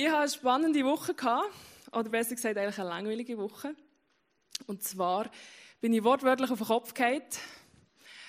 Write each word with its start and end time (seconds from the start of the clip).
Ich 0.00 0.06
hatte 0.06 0.18
eine 0.18 0.30
spannende 0.30 0.84
Woche, 0.84 1.12
oder 1.90 2.08
besser 2.08 2.36
gesagt 2.36 2.56
eigentlich 2.56 2.78
eine 2.78 2.88
langweilige 2.88 3.36
Woche. 3.36 3.74
Und 4.68 4.84
zwar 4.84 5.28
bin 5.80 5.92
ich 5.92 6.04
wortwörtlich 6.04 6.52
auf 6.52 6.58
den 6.58 6.68
Kopf 6.68 6.94
gefallen 6.94 7.24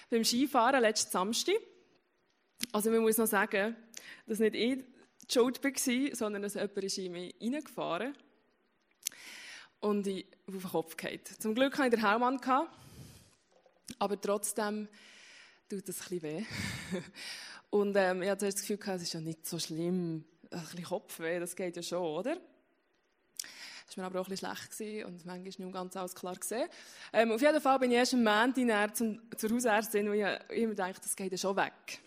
beim 0.09 0.23
Skifahren 0.23 0.81
letzten 0.81 1.11
Samstag. 1.11 1.57
Also 2.71 2.89
man 2.89 3.01
muss 3.01 3.19
noch 3.19 3.27
sagen, 3.27 3.75
dass 4.25 4.39
nicht 4.39 4.55
ich 4.55 4.77
die 4.77 5.31
Schuld 5.31 5.61
war, 5.61 6.15
sondern 6.15 6.41
dass 6.41 6.55
jemand 6.55 6.75
in 6.85 7.11
mich 7.11 7.35
reingefahren 7.39 8.17
und 9.79 10.07
ich 10.07 10.25
auf 10.47 10.53
den 10.55 10.71
Kopf 10.71 10.97
gefallen. 10.97 11.21
Zum 11.37 11.53
Glück 11.53 11.77
hatte 11.77 11.95
ich 11.95 12.01
den 12.01 12.09
Helm 12.09 12.23
an, 12.23 12.41
aber 13.99 14.19
trotzdem 14.19 14.87
tut 15.69 15.87
das 15.87 16.01
ein 16.01 16.19
bisschen 16.19 16.21
weh. 16.23 16.45
Und 17.69 17.95
ähm, 17.95 18.23
ich 18.23 18.29
hatte 18.29 18.47
das 18.47 18.55
Gefühl, 18.55 18.79
es 18.95 19.03
ist 19.03 19.13
ja 19.13 19.21
nicht 19.21 19.45
so 19.45 19.59
schlimm. 19.59 20.25
Ein 20.51 20.61
bisschen 20.61 20.83
Kopfweh, 20.83 21.39
das 21.39 21.55
geht 21.55 21.75
ja 21.75 21.83
schon, 21.83 22.03
oder? 22.03 22.37
Das 23.85 23.97
war 23.97 24.03
mir 24.03 24.05
aber 24.07 24.21
auch 24.21 24.27
ein 24.27 24.29
bisschen 24.29 24.55
schlecht 24.55 25.05
und 25.05 25.25
manchmal 25.25 25.47
ist 25.47 25.59
nicht 25.59 25.73
ganz 25.73 25.95
alles 25.95 26.13
klar. 26.13 26.37
Ähm, 27.11 27.31
auf 27.31 27.41
jeden 27.41 27.59
Fall 27.59 27.79
bin 27.79 27.89
ich 27.89 27.97
erst 27.97 28.13
am 28.13 28.23
Montag 28.23 28.95
zum, 28.95 29.19
zur 29.35 29.49
Hausärztin 29.49 30.07
und 30.07 30.13
ich, 30.13 30.25
immer 30.57 30.69
gedacht, 30.69 31.03
das 31.03 31.15
geht 31.15 31.31
ja 31.31 31.37
schon 31.37 31.55
weg. 31.55 31.99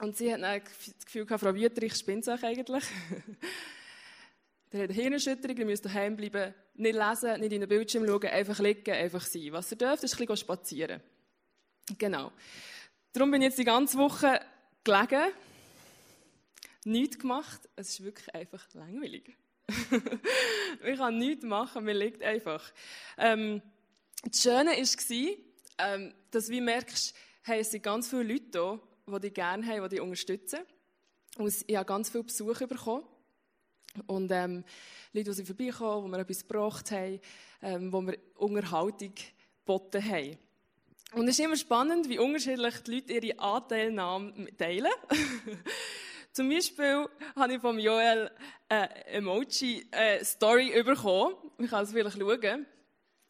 Und 0.00 0.16
sie 0.16 0.32
hat 0.32 0.42
dann 0.42 0.60
das 0.60 1.04
Gefühl 1.04 1.26
gehabt, 1.26 1.42
Frau 1.42 1.54
Wüterich 1.54 1.94
spinnt 1.94 2.24
sich 2.24 2.42
eigentlich. 2.42 2.84
Der 4.72 4.84
hat 4.84 4.90
eine 4.90 5.00
Hirnerschütterung, 5.00 5.56
ihr 5.56 5.66
müsst 5.66 5.84
daheim 5.84 6.16
bleiben, 6.16 6.54
nicht 6.74 6.94
lesen, 6.94 7.40
nicht 7.40 7.52
in 7.52 7.60
den 7.60 7.68
Bildschirm 7.68 8.06
schauen, 8.06 8.24
einfach 8.24 8.58
liegen, 8.58 8.94
einfach 8.94 9.26
sein. 9.26 9.48
Was 9.50 9.70
ihr 9.70 9.78
dürft, 9.78 10.04
ist 10.04 10.14
ein 10.14 10.18
bisschen 10.18 10.36
spazieren. 10.36 11.00
Genau. 11.98 12.32
Darum 13.12 13.30
bin 13.30 13.42
ich 13.42 13.48
jetzt 13.48 13.58
die 13.58 13.64
ganze 13.64 13.98
Woche 13.98 14.40
gelegen, 14.84 15.32
nichts 16.84 17.18
gemacht. 17.18 17.68
Es 17.76 17.90
ist 17.90 18.04
wirklich 18.04 18.34
einfach 18.34 18.66
langweilig. 18.74 19.36
ich 20.84 20.98
kann 20.98 21.18
nichts 21.18 21.44
machen, 21.44 21.84
mir 21.84 21.94
liegt 21.94 22.22
einfach. 22.22 22.72
Ähm, 23.16 23.62
das 24.24 24.42
Schöne 24.42 24.70
war, 24.70 25.36
ähm, 25.78 26.14
dass 26.30 26.46
du 26.46 26.60
merkst, 26.60 27.14
hey, 27.42 27.60
es 27.60 27.70
sind 27.70 27.82
ganz 27.82 28.08
viele 28.08 28.24
Leute 28.24 28.50
hier, 28.52 28.80
die 29.06 29.20
dich 29.20 29.34
gerne 29.34 29.66
haben, 29.66 29.82
die 29.84 29.96
dich 29.96 30.00
unterstützen. 30.00 30.60
Und 31.38 31.54
ich 31.66 31.76
habe 31.76 31.86
ganz 31.86 32.10
viele 32.10 32.24
Besuche 32.24 32.66
bekommen. 32.66 33.04
Und 34.06 34.30
ähm, 34.32 34.64
Leute, 35.12 35.30
die 35.30 35.36
sind 35.36 35.46
vorbeikommen, 35.46 36.04
die 36.06 36.10
mir 36.10 36.22
etwas 36.22 36.46
gebracht 36.46 36.90
haben, 36.90 37.20
ähm, 37.62 37.92
wo 37.92 38.00
wir 38.02 38.18
Unterhaltung 38.36 39.12
geboten 39.60 40.04
haben. 40.04 40.38
Und 41.14 41.28
es 41.28 41.38
ist 41.38 41.44
immer 41.44 41.56
spannend, 41.56 42.08
wie 42.08 42.18
unterschiedlich 42.18 42.74
die 42.80 42.94
Leute 42.94 43.12
ihre 43.12 43.38
Anteilnahme 43.38 44.56
teilen. 44.56 44.92
Zum 46.32 46.48
Beispiel 46.48 47.06
habe 47.36 47.54
ich 47.54 47.60
von 47.60 47.78
Joel 47.78 48.30
eine 48.66 49.06
Emoji-Story 49.06 50.72
äh, 50.72 50.82
bekommen. 50.82 51.34
Ich 51.58 51.68
kann 51.68 51.84
es 51.84 51.92
vielleicht 51.92 52.18
schauen. 52.18 52.66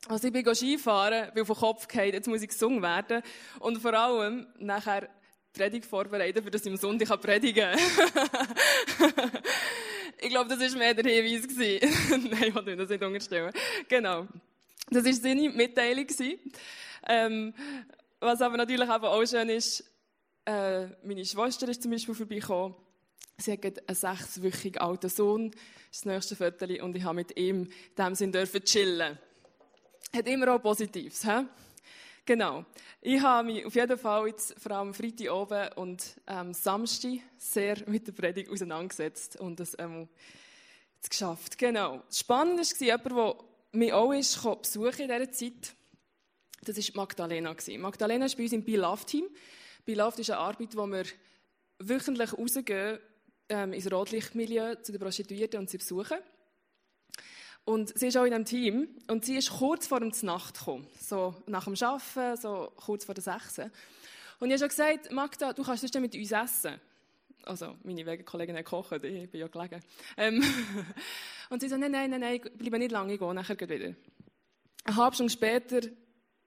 Also 0.06 0.28
ich 0.28 0.32
bin 0.32 0.54
Skifahren, 0.54 1.34
bin 1.34 1.42
auf 1.42 1.58
Kopf 1.58 1.88
gefallen, 1.88 2.12
jetzt 2.12 2.28
muss 2.28 2.42
ich 2.42 2.48
gesungen 2.48 2.80
werden. 2.80 3.22
Und 3.58 3.78
vor 3.78 3.92
allem 3.94 4.46
nachher 4.60 5.00
die 5.02 5.58
Predigt 5.58 5.86
vorbereiten, 5.86 6.44
für 6.44 6.50
das 6.52 6.64
ich 6.64 6.70
am 6.70 6.76
Sonntag 6.76 7.20
predigen 7.20 7.72
kann. 7.72 7.78
ich 10.20 10.28
glaube, 10.28 10.48
das 10.48 10.60
war 10.60 10.78
mehr 10.78 10.94
der 10.94 11.12
Hinweis. 11.12 11.80
Nein, 12.30 12.44
ich 12.48 12.54
wollte 12.54 12.76
das 12.76 12.88
nicht 12.88 13.02
unterstellen. 13.02 13.52
Genau. 13.88 14.28
Das 14.90 15.04
war 15.04 15.12
seine 15.12 15.50
Mitteilung. 15.50 16.06
Ähm, 17.08 17.52
was 18.20 18.40
aber 18.40 18.56
natürlich 18.56 18.88
auch 18.88 19.26
schön 19.26 19.48
ist, 19.48 19.84
äh, 20.44 20.86
meine 21.04 21.24
Schwester 21.24 21.66
ist 21.66 21.82
zum 21.82 21.90
Beispiel 21.90 22.14
vorbeigekommen. 22.14 22.76
Sie 23.42 23.52
hat 23.52 23.64
einen 23.64 23.96
sechswöchigen 23.96 24.80
alten 24.80 25.10
Sohn, 25.10 25.50
das 25.90 26.04
nächste 26.04 26.36
Viertel, 26.36 26.80
und 26.80 26.96
ich 26.96 27.02
habe 27.02 27.16
mit 27.16 27.36
ihm 27.36 27.64
in 27.64 27.70
diesem 27.98 28.14
Sinn 28.14 28.32
dürfen 28.32 28.62
chillen. 28.62 29.18
Hat 30.14 30.28
immer 30.28 30.54
auch 30.54 30.62
Positives, 30.62 31.26
hä? 31.26 31.44
Genau. 32.24 32.64
Ich 33.00 33.20
habe 33.20 33.48
mich 33.48 33.66
auf 33.66 33.74
jeden 33.74 33.98
Fall 33.98 34.28
jetzt 34.28 34.54
vor 34.60 34.70
allem 34.72 34.94
Freitag 34.94 35.32
oben 35.32 35.68
und 35.74 36.04
ähm, 36.28 36.54
Samstag 36.54 37.18
sehr 37.36 37.78
mit 37.88 38.06
der 38.06 38.12
Predigt 38.12 38.48
auseinandergesetzt 38.48 39.40
und 39.40 39.58
das 39.58 39.76
ähm, 39.80 40.08
jetzt 40.94 41.10
geschafft. 41.10 41.58
Genau. 41.58 42.04
Spannend 42.12 42.60
war 42.60 42.86
jemand, 42.86 43.06
der 43.06 43.36
mich 43.72 43.92
auch 43.92 44.56
besuchen 44.56 45.00
in 45.00 45.08
dieser 45.08 45.32
Zeit. 45.32 45.74
Das 46.64 46.76
war 46.76 47.02
Magdalena. 47.02 47.56
Magdalena 47.78 48.26
ist 48.26 48.36
bei 48.36 48.44
uns 48.44 48.52
im 48.52 48.62
Beloved-Team. 48.62 49.24
Beloved 49.84 50.20
ist 50.20 50.30
eine 50.30 50.38
Arbeit, 50.38 50.76
wo 50.76 50.86
wir 50.86 51.04
wöchentlich 51.80 52.38
rausgehen 52.38 53.00
ähm, 53.52 53.72
ins 53.74 53.90
Rotlichtmilieu 53.90 54.76
zu 54.76 54.92
den 54.92 55.00
Prostituierten 55.00 55.60
und 55.60 55.68
sie 55.70 55.78
besuchen. 55.78 56.18
Und 57.64 57.96
sie 57.96 58.08
ist 58.08 58.16
auch 58.16 58.24
in 58.24 58.32
einem 58.32 58.44
Team 58.44 58.88
und 59.08 59.24
sie 59.24 59.36
ist 59.36 59.50
kurz 59.50 59.86
vor 59.86 60.00
dem 60.00 60.12
Nacht 60.22 60.58
gekommen, 60.58 60.86
so 60.98 61.34
nach 61.46 61.64
dem 61.64 61.74
Arbeiten, 61.80 62.40
so 62.40 62.72
kurz 62.76 63.04
vor 63.04 63.14
der 63.14 63.22
6. 63.22 63.58
Und 64.40 64.50
ich 64.50 64.54
habe 64.54 64.58
schon 64.58 64.68
gesagt, 64.68 65.12
Magda, 65.12 65.52
du 65.52 65.62
kannst 65.62 65.84
das 65.84 65.92
mit 66.00 66.14
uns 66.16 66.32
essen. 66.32 66.80
Also, 67.44 67.76
meine 67.84 68.06
Wegenkollegin 68.06 68.56
gekocht, 68.56 68.92
ich 69.04 69.30
bin 69.30 69.40
ja 69.40 69.48
gelegen. 69.48 69.80
Ähm 70.16 70.42
und 71.50 71.60
sie 71.60 71.68
sagt, 71.68 71.80
nein, 71.80 71.92
nein, 71.92 72.10
nein, 72.10 72.20
nein, 72.20 72.40
bleib 72.56 72.78
nicht 72.78 72.90
lange, 72.90 73.12
ich 73.12 73.20
gehe 73.20 73.34
nachher 73.34 73.68
wieder. 73.68 73.94
Eine 74.84 74.96
halbe 74.96 75.14
Stunde 75.14 75.32
später 75.32 75.80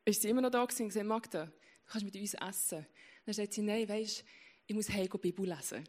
ist 0.05 0.21
sie 0.21 0.29
immer 0.29 0.41
noch 0.41 0.51
da 0.51 0.61
und 0.61 0.69
gesagt, 0.69 1.05
Magda, 1.05 1.45
du 1.45 1.51
kannst 1.88 2.05
mit 2.05 2.15
uns 2.15 2.33
essen. 2.33 2.85
Dann 3.25 3.33
sagt 3.33 3.53
sie, 3.53 3.61
nein, 3.61 3.88
weisst, 3.88 4.25
ich 4.67 4.75
muss 4.75 4.89
heim 4.89 5.07
Bibel 5.21 5.47
lesen. 5.47 5.85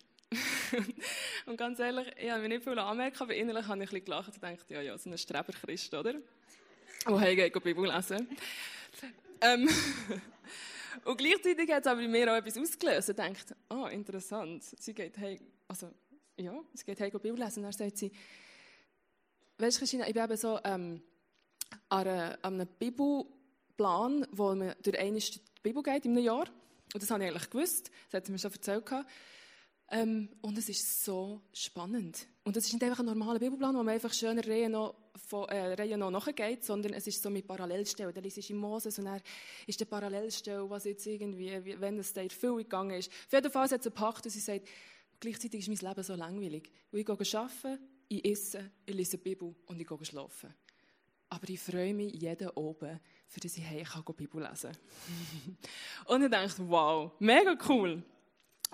Und 1.47 1.57
ganz 1.57 1.79
ehrlich, 1.79 2.13
ich 2.19 2.31
habe 2.31 2.43
mir 2.43 2.49
nicht 2.49 2.65
viel 2.65 2.79
anmerken, 2.79 3.19
aber 3.21 3.35
innerlich 3.35 3.67
habe 3.67 3.83
ich 3.83 3.89
ein 3.89 3.91
bisschen 3.91 4.05
gelacht 4.05 4.29
und 4.29 4.35
gedacht, 4.35 4.71
ja, 4.71 4.81
ja, 4.81 4.99
so 4.99 5.09
ein 5.09 5.17
Streberchrist, 5.17 5.95
oder? 5.95 6.15
Oh, 7.07 7.21
hey, 7.21 7.37
geht 7.37 7.53
Bibel 7.63 7.87
lesen. 7.87 8.29
ähm, 9.41 9.69
und 11.05 11.17
gleichzeitig 11.17 11.71
hat 11.71 11.83
es 11.83 11.87
aber 11.87 12.01
bei 12.01 12.09
mir 12.09 12.33
auch 12.33 12.37
etwas 12.37 12.59
ausgelöst. 12.59 13.11
Ich 13.11 13.17
dachte, 13.17 13.57
oh, 13.71 13.87
interessant. 13.87 14.65
Sie 14.65 14.93
geht 14.93 15.17
hey, 15.19 15.41
also, 15.69 15.93
ja, 16.37 16.53
sie 16.75 16.85
geht 16.85 16.99
hey 16.99 17.11
Bibel 17.11 17.39
lesen. 17.39 17.61
Und 17.61 17.63
dann 17.65 17.73
sagt 17.73 17.97
sie, 17.97 18.11
weißt 19.59 19.77
du, 19.77 19.81
Christina, 19.81 20.09
ich 20.09 20.15
bin 20.15 20.25
eben 20.25 20.37
so 20.37 20.59
ähm, 20.65 21.01
an, 21.89 22.09
einer, 22.09 22.39
an 22.43 22.55
einem 22.55 22.67
Bibelplan, 22.67 24.27
wo 24.33 24.53
man 24.55 24.75
durch 24.83 24.99
eine 24.99 25.21
Bibel 25.63 25.83
geht 25.83 26.07
in 26.07 26.13
einem 26.13 26.25
Jahr. 26.25 26.49
Und 26.93 27.03
das 27.03 27.11
habe 27.11 27.23
ich 27.23 27.31
eigentlich 27.31 27.51
gewusst. 27.51 27.93
Das 28.11 28.19
hat 28.19 28.27
sie 28.27 28.33
mir 28.33 28.39
schon 28.39 28.53
erzählt. 28.53 28.85
Ähm, 29.91 30.29
und 30.41 30.59
es 30.59 30.69
ist 30.69 31.05
so 31.05 31.43
spannend. 31.53 32.27
Und 32.43 32.57
es 32.57 32.67
ist 32.67 32.73
nicht 32.73 32.83
einfach 32.83 33.01
ein 33.01 33.07
normaler 33.07 33.39
Bibelplan, 33.39 33.75
wo 33.75 33.83
man 33.83 33.95
einfach 33.95 34.13
schöner 34.13 34.47
Reihe 34.47 34.69
noch, 34.69 34.97
äh, 35.49 35.97
noch 35.97 36.11
nachgeht, 36.11 36.65
sondern 36.65 36.93
es 36.93 37.07
ist 37.07 37.23
so 37.23 37.31
mit 37.31 37.47
Parallelstellen. 37.47 38.13
Da 38.13 38.21
liest 38.21 38.39
in 38.51 38.57
Moses 38.57 38.99
und 38.99 39.05
dann 39.05 39.21
ist 39.67 39.79
der 39.79 39.85
Parallelstelle, 39.85 40.69
was 40.69 40.85
jetzt 40.85 41.07
irgendwie, 41.07 41.81
wenn 41.81 41.99
es 41.99 42.13
in 42.13 42.25
Erfüllung 42.25 42.59
gegangen 42.59 42.99
ist. 42.99 43.11
Auf 43.27 43.33
jeden 43.33 43.51
Fall 43.51 43.71
hat 43.71 43.83
sie 43.83 43.89
einen 43.89 43.95
Pakt 43.95 44.25
und 44.25 44.31
sie 44.31 44.41
sagt, 44.41 44.69
gleichzeitig 45.21 45.61
ist 45.61 45.69
mein 45.69 45.91
Leben 45.91 46.03
so 46.03 46.15
langweilig. 46.15 46.71
Weil 46.91 47.01
ich 47.01 47.07
gehe 47.07 47.41
arbeiten, 47.41 47.79
ich 48.09 48.25
esse, 48.25 48.71
ich 48.85 48.95
lese 48.95 49.19
die 49.19 49.23
Bibel 49.23 49.55
und 49.67 49.81
ich 49.81 49.87
gehe 49.87 50.05
schlafen. 50.05 50.53
Aber 51.29 51.49
ich 51.49 51.61
freue 51.61 51.95
mich 51.95 52.15
jeden 52.15 52.49
oben, 52.51 53.01
für 53.27 53.41
das 53.41 53.57
ich 53.57 53.65
hey, 53.65 53.83
ich 53.83 53.89
kann 53.89 54.05
Bibel 54.17 54.43
lesen 54.43 54.77
Und 56.07 56.23
ich 56.23 56.31
dachte, 56.31 56.69
wow, 56.69 57.13
mega 57.19 57.57
cool. 57.69 58.03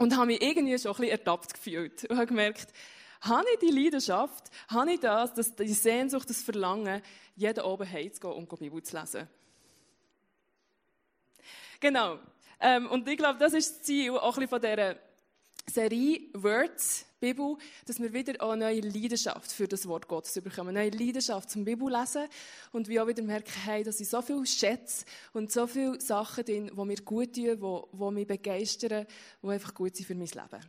Und 0.03 0.17
habe 0.17 0.27
mich 0.27 0.43
irgendwie 0.43 0.77
schon 0.81 0.91
ein 0.91 0.97
bisschen 0.97 1.13
ertappt 1.13 1.55
gefühlt. 1.55 2.05
Und 2.07 2.17
habe 2.17 2.27
gemerkt, 2.27 2.73
habe 3.21 3.47
ich 3.53 3.61
die 3.61 3.71
Leidenschaft, 3.71 4.51
habe 4.67 4.95
ich 4.95 4.99
das, 4.99 5.33
das 5.33 5.55
die 5.55 5.69
Sehnsucht, 5.69 6.29
das 6.29 6.43
Verlangen, 6.43 7.01
jeden 7.37 7.63
oben 7.63 7.89
heimzugehen 7.89 8.35
und 8.35 8.51
die 8.51 8.57
Bibel 8.57 8.83
zu 8.83 8.99
lesen. 8.99 9.29
Genau. 11.79 12.19
Ähm, 12.59 12.91
und 12.91 13.09
ich 13.09 13.17
glaube, 13.17 13.39
das 13.39 13.53
ist 13.53 13.77
das 13.77 13.83
Ziel 13.83 14.11
auch 14.11 14.37
ein 14.37 14.41
bisschen 14.41 14.49
von 14.49 14.61
dieser 14.61 14.97
Serie 15.67 16.21
Words, 16.35 17.07
Bibel, 17.21 17.57
dass 17.87 18.01
wir 18.01 18.13
wieder 18.13 18.41
eine 18.43 18.65
neue 18.65 18.81
Leidenschaft 18.81 19.53
für 19.53 19.69
das 19.69 19.87
Wort 19.87 20.09
Gottes 20.09 20.35
bekommen. 20.43 20.77
Eine 20.77 20.91
neue 20.91 21.07
Leidenschaft 21.07 21.51
zum 21.51 21.65
Bibellesen. 21.65 22.27
Und 22.73 22.89
wir 22.89 23.03
auch 23.03 23.07
wieder 23.07 23.23
merken, 23.23 23.53
hey, 23.65 23.85
dass 23.85 23.99
sind 23.99 24.11
so 24.11 24.21
viele 24.21 24.45
Schätze 24.45 25.05
und 25.33 25.53
so 25.53 25.67
viele 25.67 26.01
Sachen 26.01 26.45
drin, 26.45 26.71
die 26.77 26.85
mir 26.85 26.97
gut 26.97 27.35
tun, 27.35 27.45
die, 27.45 27.97
die 27.99 28.11
mich 28.11 28.27
begeistern, 28.27 29.07
die 29.43 29.49
einfach 29.49 29.73
gut 29.73 29.97
sind 29.97 30.07
für 30.07 30.17
mein 30.17 30.27
Leben. 30.27 30.65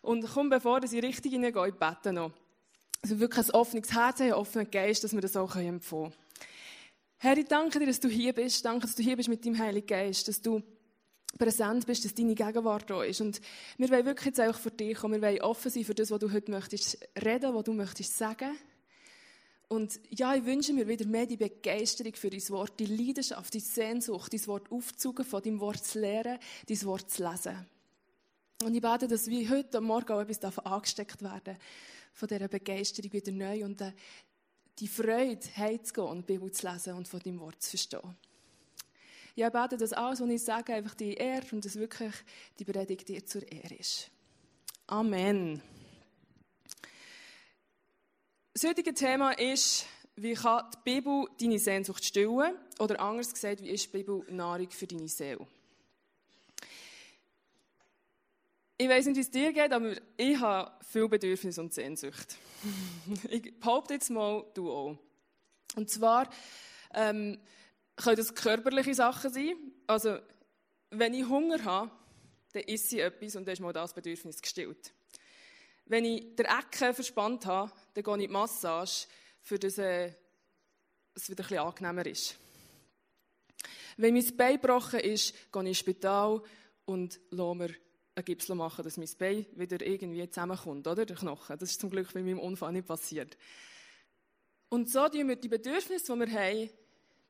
Und 0.00 0.26
komm, 0.32 0.48
bevor 0.48 0.82
ich 0.82 0.92
richtig 0.92 1.32
hineingehe, 1.32 1.68
ich 1.68 1.74
bete 1.74 2.12
noch. 2.12 2.32
Also 3.02 3.20
wirklich 3.20 3.46
ein 3.46 3.54
offenes 3.54 3.92
Herz, 3.92 4.20
einen 4.20 4.32
offenen 4.32 4.70
Geist, 4.70 5.04
dass 5.04 5.12
wir 5.12 5.20
das 5.20 5.36
auch 5.36 5.54
empfangen 5.56 6.10
können. 6.10 6.14
Herr, 7.18 7.36
ich 7.36 7.46
danke 7.46 7.78
dir, 7.78 7.86
dass 7.86 8.00
du 8.00 8.08
hier 8.08 8.32
bist. 8.32 8.64
Danke, 8.64 8.86
dass 8.86 8.94
du 8.94 9.02
hier 9.02 9.16
bist 9.16 9.28
mit 9.28 9.44
deinem 9.44 9.58
Heiligen 9.58 9.86
Geist, 9.86 10.28
dass 10.28 10.40
du 10.40 10.62
präsent 11.38 11.86
bist, 11.86 12.04
dass 12.04 12.14
deine 12.14 12.34
Gegenwart 12.34 12.90
da 12.90 13.02
ist. 13.02 13.20
Und 13.20 13.40
wir 13.78 13.88
wollen 13.90 14.06
wirklich 14.06 14.26
jetzt 14.26 14.40
auch 14.40 14.58
für 14.58 14.70
dich 14.70 14.96
kommen. 14.96 15.22
Wir 15.22 15.28
wollen 15.28 15.42
offen 15.42 15.70
sein 15.70 15.84
für 15.84 15.94
das, 15.94 16.10
was 16.10 16.18
du 16.18 16.32
heute 16.32 16.50
möchtest 16.50 16.98
reden, 17.22 17.54
was 17.54 17.64
du 17.64 17.72
möchtest 17.72 18.16
sagen. 18.16 18.56
Und 19.68 20.00
ja, 20.10 20.34
ich 20.34 20.44
wünsche 20.44 20.72
mir 20.72 20.88
wieder 20.88 21.06
mehr 21.06 21.26
die 21.26 21.36
Begeisterung 21.36 22.14
für 22.14 22.28
dein 22.28 22.48
Wort, 22.48 22.80
die 22.80 22.86
Leidenschaft, 22.86 23.54
die 23.54 23.60
Sehnsucht, 23.60 24.32
dein 24.32 24.46
Wort 24.48 24.70
aufzugen, 24.72 25.24
von 25.24 25.42
deinem 25.42 25.60
Wort 25.60 25.84
zu 25.84 26.00
lernen, 26.00 26.38
dein 26.66 26.84
Wort 26.84 27.08
zu 27.08 27.22
lesen. 27.22 27.66
Und 28.64 28.74
ich 28.74 28.82
bete, 28.82 29.06
dass 29.06 29.28
wie 29.28 29.48
heute 29.48 29.78
am 29.78 29.84
Morgen 29.84 30.12
auch 30.12 30.20
etwas 30.20 30.58
angesteckt 30.58 31.22
werden 31.22 31.56
von 32.12 32.28
dieser 32.28 32.48
Begeisterung 32.48 33.12
wieder 33.12 33.32
neu 33.32 33.64
und 33.64 33.80
äh, 33.80 33.92
die 34.80 34.88
Freude 34.88 35.46
heimzugehen 35.56 36.08
und 36.08 36.28
die 36.28 36.32
Bibel 36.32 36.50
zu 36.50 36.68
lesen 36.68 36.94
und 36.94 37.06
von 37.06 37.20
deinem 37.20 37.40
Wort 37.40 37.62
zu 37.62 37.70
verstehen. 37.70 38.16
Ich 39.36 39.48
bete, 39.48 39.76
dass 39.76 39.92
alles, 39.92 40.20
was 40.20 40.28
ich 40.28 40.42
sage, 40.42 40.74
einfach 40.74 40.94
die 40.94 41.14
Ehre 41.14 41.46
und 41.52 41.64
dass 41.64 41.76
wirklich 41.76 42.14
die 42.58 42.64
Predigt 42.64 43.08
dir 43.08 43.24
zur 43.24 43.50
Ehre 43.50 43.74
ist. 43.74 44.10
Amen. 44.86 45.62
Das 48.52 48.64
heutige 48.64 48.92
Thema 48.92 49.30
ist, 49.32 49.86
wie 50.16 50.34
kann 50.34 50.64
die 50.74 50.78
Bibel 50.84 51.26
deine 51.40 51.58
Sehnsucht 51.58 52.04
stillen? 52.04 52.54
Oder 52.78 53.00
anders 53.00 53.32
gesagt, 53.32 53.62
wie 53.62 53.70
ist 53.70 53.86
die 53.86 53.98
Bibel 53.98 54.24
Nahrung 54.28 54.68
für 54.70 54.86
deine 54.86 55.08
Seele? 55.08 55.46
Ich 58.76 58.88
weiß 58.88 59.06
nicht, 59.06 59.16
wie 59.16 59.20
es 59.20 59.30
dir 59.30 59.52
geht, 59.52 59.72
aber 59.72 59.94
ich 60.16 60.40
habe 60.40 60.72
viel 60.84 61.08
Bedürfnis 61.08 61.58
und 61.58 61.72
Sehnsucht. 61.72 62.36
ich 63.30 63.58
behaupte 63.60 63.94
jetzt 63.94 64.10
mal, 64.10 64.44
du 64.54 64.70
auch. 64.72 64.96
Und 65.76 65.88
zwar 65.88 66.28
ähm, 66.94 67.38
können 68.00 68.16
das 68.16 68.34
körperliche 68.34 68.94
Sachen 68.94 69.32
sein. 69.32 69.54
Also, 69.86 70.18
wenn 70.90 71.14
ich 71.14 71.26
Hunger 71.26 71.64
habe, 71.64 71.90
dann 72.52 72.62
esse 72.64 72.96
ich 72.96 73.02
etwas 73.02 73.36
und 73.36 73.46
dann 73.46 73.52
ist 73.52 73.60
mal 73.60 73.72
das 73.72 73.94
Bedürfnis 73.94 74.40
gestillt. 74.40 74.92
Wenn 75.86 76.04
ich 76.04 76.36
den 76.36 76.46
Ecken 76.46 76.94
verspannt 76.94 77.46
habe, 77.46 77.72
dann 77.94 78.04
gehe 78.04 78.14
ich 78.14 78.22
in 78.22 78.28
die 78.28 78.32
Massage, 78.32 79.06
für 79.42 79.58
das 79.58 79.78
äh, 79.78 80.12
es 81.14 81.30
wieder 81.30 81.44
ein 81.50 81.58
angenehmer 81.58 82.06
ist. 82.06 82.36
Wenn 83.96 84.14
mein 84.14 84.36
Bein 84.36 84.60
gebrochen 84.60 85.00
ist, 85.00 85.34
gehe 85.52 85.62
ich 85.62 85.68
ins 85.68 85.78
Spital 85.78 86.42
und 86.84 87.20
lasse 87.30 87.54
mir 87.54 87.70
einen 88.14 88.24
Gipsel 88.24 88.54
machen, 88.54 88.84
dass 88.84 88.96
mein 88.96 89.08
Bein 89.18 89.46
wieder 89.52 89.84
irgendwie 89.84 90.28
zusammenkommt, 90.28 90.86
oder? 90.86 91.04
Der 91.04 91.16
Knochen. 91.16 91.58
Das 91.58 91.70
ist 91.70 91.80
zum 91.80 91.90
Glück 91.90 92.12
bei 92.12 92.22
meinem 92.22 92.38
Unfall 92.38 92.72
nicht 92.72 92.86
passiert. 92.86 93.36
Und 94.68 94.88
so 94.88 95.08
tun 95.08 95.28
wir 95.28 95.36
die 95.36 95.48
Bedürfnisse, 95.48 96.12
die 96.12 96.20
wir 96.20 96.30
haben, 96.30 96.70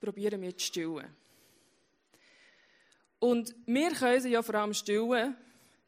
probieren 0.01 0.41
wir 0.41 0.57
zu 0.57 0.67
stillen. 0.67 1.07
Und 3.19 3.55
wir 3.67 3.91
können 3.91 4.23
sie 4.23 4.31
ja 4.31 4.43
vor 4.43 4.55
allem 4.55 4.73
stillen 4.73 5.37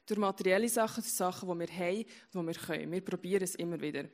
durch 0.07 0.21
materielle 0.21 0.69
Sachen, 0.69 1.03
durch 1.03 1.15
Sachen, 1.15 1.49
die 1.49 1.59
wir 1.59 1.79
haben, 1.79 2.05
die 2.35 2.47
wir 2.47 2.55
können. 2.55 2.93
Wir 2.93 3.01
probieren 3.01 3.43
es 3.43 3.55
immer 3.55 3.81
wieder. 3.81 4.05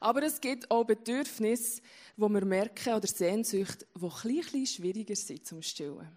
Aber 0.00 0.22
es 0.22 0.40
gibt 0.40 0.70
auch 0.70 0.84
Bedürfnisse, 0.84 1.82
wo 2.16 2.28
wir 2.30 2.44
merken, 2.46 2.94
oder 2.94 3.06
Sehnsüchte, 3.06 3.86
die 3.94 4.02
ein 4.02 4.36
bisschen 4.36 4.66
schwieriger 4.66 5.14
sind 5.14 5.46
zum 5.46 5.60
Stillen. 5.60 6.08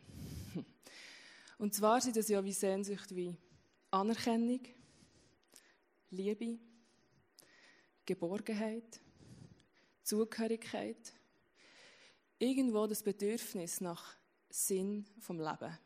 Und 1.57 1.73
zwar 1.73 1.99
sind 1.99 2.15
das 2.15 2.29
ja 2.29 2.41
wie 2.43 2.53
Sehnsüchte 2.53 3.13
wie 3.15 3.35
Anerkennung, 3.91 4.61
Liebe, 6.11 6.59
Geborgenheit, 8.05 9.01
Zugehörigkeit. 10.03 11.13
Irgendwo 12.43 12.85
das 12.87 13.01
Bedürfnis 13.01 13.79
nach 13.79 14.17
Sinn 14.49 15.05
vom 15.19 15.39
Leben. 15.39 15.79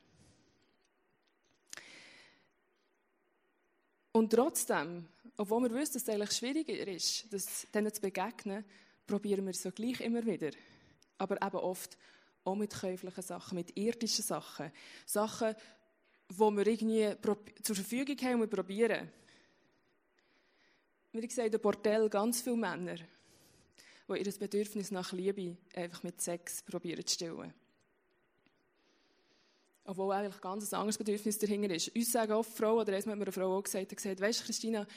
Und 4.11 4.33
trotzdem, 4.33 5.07
obwohl 5.37 5.69
wir 5.69 5.75
wissen, 5.75 5.93
dass 5.93 6.01
es 6.01 6.09
eigentlich 6.09 6.31
schwieriger 6.31 6.87
ist, 6.87 7.31
das 7.31 7.67
denen 7.71 7.93
zu 7.93 8.01
begegnen, 8.01 8.65
probieren 9.05 9.45
wir 9.45 9.51
es 9.51 9.61
so 9.61 9.69
gleich 9.71 10.01
immer 10.01 10.25
wieder. 10.25 10.49
Aber 11.19 11.39
eben 11.39 11.57
oft 11.57 11.95
auch 12.43 12.55
mit 12.55 12.73
käuflichen 12.73 13.21
Sachen, 13.21 13.55
mit 13.55 13.77
irdischen 13.77 14.25
Sachen. 14.25 14.71
Sachen, 15.05 15.55
die 16.27 16.39
wir 16.39 16.65
irgendwie 16.65 17.15
zur 17.61 17.75
Verfügung 17.75 18.17
haben 18.17 18.33
und 18.33 18.41
wir 18.41 18.47
probieren. 18.47 19.11
Wie 21.11 21.27
gesagt, 21.27 21.53
im 21.53 21.61
Bordell 21.61 22.09
ganz 22.09 22.41
viele 22.41 22.57
Männer, 22.57 22.97
die 24.09 24.17
ihr 24.19 24.33
Bedürfnis 24.39 24.91
nach 24.91 25.11
Liebe 25.11 25.57
einfach 25.75 26.03
mit 26.03 26.21
Sex 26.21 26.63
probieren 26.63 27.05
zu 27.05 27.13
stillen. 27.13 27.53
Obwohl 29.83 30.13
eigentlich 30.13 30.41
ganz 30.41 30.71
ein 30.71 30.75
anderes 30.75 30.97
Bedürfnis 30.97 31.37
dahinter 31.37 31.73
ist. 31.73 31.95
Uns 31.95 32.11
sagen 32.11 32.33
oft 32.33 32.51
Frauen, 32.51 32.81
oder 32.81 32.93
erstmal 32.93 33.13
hat 33.13 33.19
mir 33.19 33.25
eine 33.25 33.31
Frau 33.31 33.57
auch 33.57 33.63
gesagt, 33.63 33.95
gesagt 33.95 34.19
weißt 34.19 34.41
du, 34.41 34.45
Christina, 34.45 34.87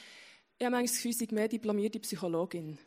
ich 0.58 0.64
habe 0.64 0.76
manchmal 0.76 0.94
das 0.94 1.02
Gefühl, 1.02 1.22
ich 1.22 1.30
mehr 1.32 1.48
diplomierte 1.48 2.00
Psychologin. 2.00 2.78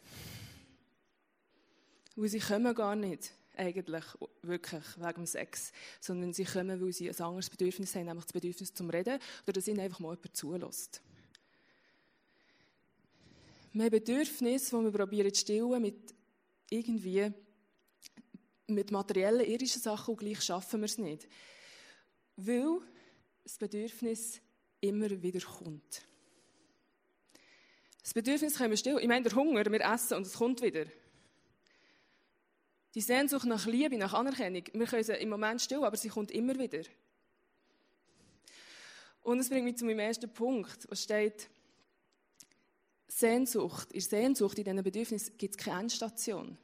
Weil 2.15 2.29
sie 2.29 2.39
kommen 2.39 2.75
gar 2.75 2.95
nicht, 2.95 3.31
eigentlich, 3.55 4.05
wirklich, 4.41 4.83
wegen 4.97 5.13
dem 5.13 5.25
Sex, 5.25 5.71
sondern 5.99 6.33
sie 6.33 6.43
kommen, 6.43 6.81
weil 6.81 6.91
sie 6.91 7.09
ein 7.09 7.21
anderes 7.21 7.49
Bedürfnis 7.49 7.95
haben, 7.95 8.05
nämlich 8.05 8.25
das 8.25 8.33
Bedürfnis 8.33 8.73
zum 8.73 8.89
Reden, 8.89 9.19
oder 9.43 9.53
dass 9.53 9.67
ihnen 9.67 9.79
einfach 9.79 9.99
mal 9.99 10.13
jemand 10.15 10.35
zulässt. 10.35 11.01
Wir 13.73 13.85
haben 13.85 13.91
Bedürfnisse, 13.91 14.77
die 14.77 14.83
wir 14.83 14.91
probieren 14.91 15.33
zu 15.33 15.41
stillen 15.41 15.81
mit 15.81 16.13
irgendwie, 16.69 17.31
mit 18.67 18.91
materiellen, 18.91 19.45
irdischen 19.47 19.81
Sachen 19.81 20.11
und 20.11 20.19
gleich 20.19 20.41
schaffen 20.41 20.81
wir 20.81 20.85
es 20.85 20.99
nicht. 20.99 21.27
Weil 22.35 22.81
das 23.43 23.57
Bedürfnis 23.57 24.39
immer 24.79 25.09
wieder 25.09 25.39
kommt. 25.39 26.03
Das 28.03 28.13
Bedürfnis 28.13 28.57
können 28.57 28.69
wir 28.69 28.77
stillen. 28.77 28.99
Ich 28.99 29.07
meine, 29.07 29.23
der 29.23 29.35
Hunger, 29.35 29.65
wir 29.65 29.81
essen 29.81 30.17
und 30.17 30.27
es 30.27 30.33
kommt 30.33 30.61
wieder. 30.61 30.85
Die 32.93 33.01
Sehnsucht 33.01 33.45
nach 33.45 33.65
Liebe, 33.65 33.97
nach 33.97 34.13
Anerkennung, 34.13 34.65
wir 34.71 34.85
können 34.85 35.03
sie 35.03 35.13
im 35.13 35.29
Moment 35.29 35.61
stillen, 35.61 35.83
aber 35.83 35.97
sie 35.97 36.09
kommt 36.09 36.29
immer 36.29 36.59
wieder. 36.59 36.83
Und 39.23 39.39
es 39.39 39.49
bringt 39.49 39.65
mich 39.65 39.77
zu 39.77 39.85
meinem 39.85 39.99
ersten 39.99 40.31
Punkt, 40.31 40.87
wo 40.87 40.93
steht, 40.93 41.49
Sehnsucht, 43.15 43.91
in 43.93 44.01
Sehnsucht, 44.01 44.57
in 44.57 44.63
diesen 44.63 44.83
Bedürfnissen 44.83 45.37
gibt 45.37 45.55
es 45.55 45.63
keine 45.63 45.81
Endstation. 45.81 46.57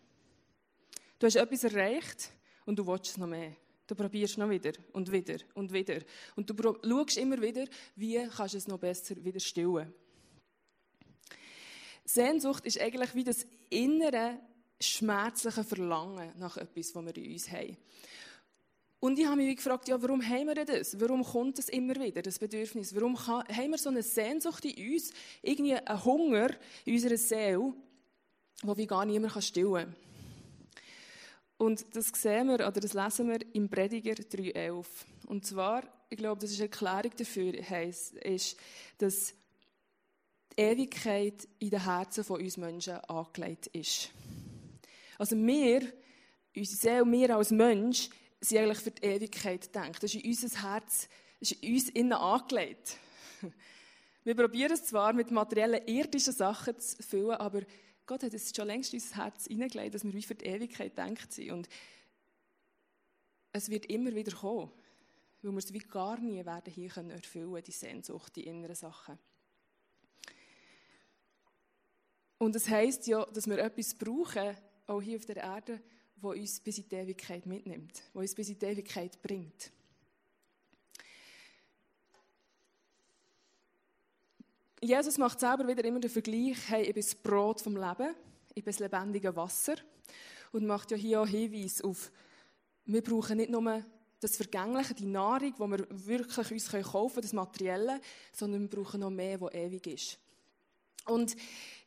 Du 1.19 1.27
hast 1.27 1.35
etwas 1.35 1.63
erreicht 1.63 2.31
und 2.65 2.79
du 2.79 2.87
willst 2.87 3.11
es 3.11 3.17
noch 3.17 3.27
mehr. 3.27 3.55
Du 3.85 3.93
probierst 3.93 4.37
noch 4.39 4.49
wieder 4.49 4.71
und 4.93 5.11
wieder 5.11 5.37
und 5.53 5.71
wieder. 5.71 5.99
Und 6.35 6.49
du 6.49 6.55
schaust 6.83 7.17
immer 7.17 7.39
wieder, 7.39 7.65
wie 7.95 8.27
kannst 8.35 8.55
du 8.55 8.57
es 8.57 8.67
noch 8.67 8.79
besser 8.79 9.23
wieder 9.23 9.39
stillen. 9.39 9.93
Sehnsucht 12.03 12.65
ist 12.65 12.79
eigentlich 12.79 13.13
wie 13.13 13.23
das 13.23 13.45
innere, 13.69 14.39
schmerzliche 14.79 15.63
Verlangen 15.63 16.33
nach 16.39 16.57
etwas, 16.57 16.95
was 16.95 17.05
wir 17.05 17.17
in 17.17 17.33
uns 17.33 17.51
haben. 17.51 17.77
Und 18.99 19.17
ich 19.17 19.25
habe 19.25 19.37
mich 19.37 19.55
gefragt, 19.55 19.87
ja, 19.87 20.01
warum 20.01 20.21
haben 20.21 20.47
wir 20.47 20.65
das? 20.65 20.99
Warum 20.99 21.23
kommt 21.23 21.57
es 21.57 21.69
immer 21.69 21.95
wieder, 21.95 22.21
das 22.21 22.37
Bedürfnis? 22.37 22.93
Warum 22.93 23.17
haben 23.17 23.71
wir 23.71 23.77
so 23.77 23.89
eine 23.89 24.03
Sehnsucht 24.03 24.65
in 24.65 24.93
uns, 24.93 25.13
irgendwie 25.41 25.75
einen 25.75 26.03
Hunger 26.03 26.49
in 26.83 26.95
unserer 26.95 27.17
Seele, 27.17 27.73
wo 28.61 28.75
wir 28.75 28.87
gar 28.87 29.05
niemand 29.05 29.41
stillen 29.41 29.73
kann? 29.73 29.95
Und 31.57 31.95
das 31.95 32.07
sehen 32.07 32.47
wir, 32.47 32.55
oder 32.55 32.71
das 32.71 32.93
lesen 32.93 33.29
wir 33.29 33.39
im 33.53 33.69
Prediger 33.69 34.13
3,11. 34.13 34.85
Und 35.27 35.45
zwar, 35.45 35.83
ich 36.09 36.17
glaube, 36.17 36.41
das 36.41 36.51
ist 36.51 36.59
eine 36.59 36.69
Erklärung 36.69 37.11
dafür, 37.17 37.53
ist, 37.53 38.57
dass 38.97 39.33
die 40.57 40.61
Ewigkeit 40.61 41.47
in 41.59 41.69
den 41.69 41.83
Herzen 41.83 42.23
von 42.23 42.41
uns 42.41 42.57
Menschen 42.57 42.95
angelegt 43.05 43.67
ist. 43.67 44.11
Also 45.17 45.37
wir, 45.37 45.81
unsere 46.55 46.77
Seele, 46.77 47.11
wir 47.11 47.35
als 47.35 47.51
Mensch, 47.51 48.09
sind 48.41 48.57
eigentlich 48.59 48.79
für 48.79 48.91
die 48.91 49.03
Ewigkeit 49.05 49.61
gedacht. 49.61 50.01
Das 50.01 50.13
ist 50.13 50.23
in 50.23 50.29
unser 50.29 50.61
Herz, 50.61 51.09
das 51.39 51.51
ist 51.51 51.63
in 51.63 51.73
uns 51.73 51.89
innen 51.89 52.13
angelegt. 52.13 52.97
Wir 54.23 54.35
probieren 54.35 54.71
es 54.71 54.85
zwar 54.85 55.13
mit 55.13 55.31
materiellen, 55.31 55.85
irdischen 55.87 56.33
Sachen 56.33 56.77
zu 56.79 57.01
füllen, 57.01 57.37
aber 57.37 57.61
Gott 58.05 58.23
hat 58.23 58.33
es 58.33 58.53
schon 58.55 58.67
längst 58.67 58.93
in 58.93 58.99
unser 58.99 59.15
Herz 59.17 59.45
hineingelegt, 59.45 59.95
dass 59.95 60.03
wir 60.03 60.13
wie 60.13 60.23
für 60.23 60.35
die 60.35 60.45
Ewigkeit 60.45 60.97
denkt 60.97 61.31
sind. 61.31 61.51
Und 61.51 61.69
es 63.51 63.69
wird 63.69 63.85
immer 63.85 64.13
wieder 64.13 64.35
kommen, 64.35 64.71
weil 65.41 65.51
wir 65.51 65.57
es 65.57 65.73
wie 65.73 65.79
gar 65.79 66.19
nie 66.19 66.43
werden 66.45 66.73
hier 66.73 66.89
können 66.89 67.11
erfüllen, 67.11 67.63
die 67.63 67.71
Sehnsucht, 67.71 68.35
die 68.35 68.45
inneren 68.45 68.75
Sachen. 68.75 69.17
Und 72.39 72.55
es 72.55 72.69
heisst 72.69 73.05
ja, 73.07 73.25
dass 73.25 73.47
wir 73.47 73.59
etwas 73.59 73.93
brauchen, 73.93 74.55
auch 74.87 75.01
hier 75.01 75.17
auf 75.17 75.25
der 75.25 75.37
Erde, 75.37 75.81
wo 76.21 76.31
uns 76.31 76.59
bis 76.59 76.77
in 76.77 76.89
die 76.89 76.95
Ewigkeit 76.95 77.45
mitnimmt, 77.45 78.01
wo 78.13 78.19
uns 78.19 78.35
bis 78.35 78.49
in 78.49 78.59
die 78.59 78.65
Ewigkeit 78.65 79.21
bringt. 79.21 79.71
Jesus 84.81 85.17
macht 85.17 85.39
selber 85.39 85.67
wieder 85.67 85.83
immer 85.83 85.99
den 85.99 86.09
Vergleich, 86.09 86.57
hey, 86.69 86.83
ich 86.83 86.93
bin 86.93 87.03
das 87.03 87.15
Brot 87.15 87.61
vom 87.61 87.75
Leben, 87.75 88.15
ich 88.49 88.63
bin 88.63 88.71
das 88.71 88.79
lebendige 88.79 89.35
Wasser 89.35 89.75
und 90.51 90.65
macht 90.65 90.91
ja 90.91 90.97
hier 90.97 91.21
auch 91.21 91.27
Hinweis 91.27 91.81
auf, 91.81 92.11
wir 92.85 93.03
brauchen 93.03 93.37
nicht 93.37 93.51
nur 93.51 93.83
das 94.21 94.35
Vergängliche, 94.35 94.93
die 94.93 95.05
Nahrung, 95.05 95.53
die 95.53 95.59
wir 95.59 95.87
wirklich 96.07 96.51
uns 96.51 96.71
kaufen 96.71 97.13
können, 97.13 97.21
das 97.21 97.33
Materielle, 97.33 98.01
sondern 98.33 98.61
wir 98.61 98.69
brauchen 98.69 99.01
noch 99.01 99.09
mehr, 99.09 99.39
was 99.39 99.53
ewig 99.53 99.87
ist. 99.87 100.17
Und 101.05 101.35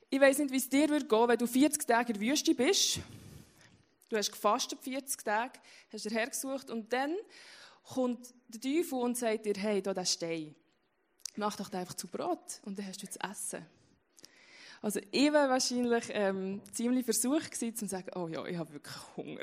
ich 0.09 0.21
weiß 0.21 0.39
nicht, 0.39 0.53
wie 0.53 0.57
es 0.57 0.69
dir 0.69 0.89
wird 0.89 1.09
gehen, 1.09 1.29
wenn 1.29 1.39
du 1.39 1.47
40 1.47 1.87
Tage 1.87 2.12
in 2.12 2.21
der 2.21 2.29
Wüste 2.29 2.55
bist. 2.55 3.01
Du 4.12 4.19
hast 4.19 4.31
gefastet 4.31 4.78
40 4.83 5.25
Tage, 5.25 5.59
hast 5.90 6.04
dir 6.04 6.11
hergesucht 6.11 6.71
und 6.71 6.92
dann 6.92 7.16
kommt 7.83 8.35
der 8.49 8.61
Teufel 8.61 8.99
und 8.99 9.16
sagt 9.16 9.47
dir, 9.47 9.54
hey, 9.57 9.81
da 9.81 9.95
der 9.95 10.04
Stein 10.04 10.54
mach 11.37 11.57
doch 11.57 11.73
einfach 11.73 11.95
zu 11.95 12.09
Brot 12.09 12.61
und 12.66 12.78
dann 12.78 12.87
hast 12.87 13.02
du 13.02 13.09
zu 13.09 13.19
essen. 13.21 13.64
Also 14.83 15.00
ich 15.11 15.33
war 15.33 15.49
wahrscheinlich 15.49 16.04
ähm, 16.11 16.61
ziemlich 16.73 17.07
versucht 17.07 17.52
gewesen, 17.52 17.75
zu 17.75 17.87
sagen, 17.87 18.11
oh 18.14 18.28
ja, 18.28 18.45
ich 18.45 18.59
habe 18.59 18.75
wirklich 18.75 18.97
Hunger. 19.16 19.40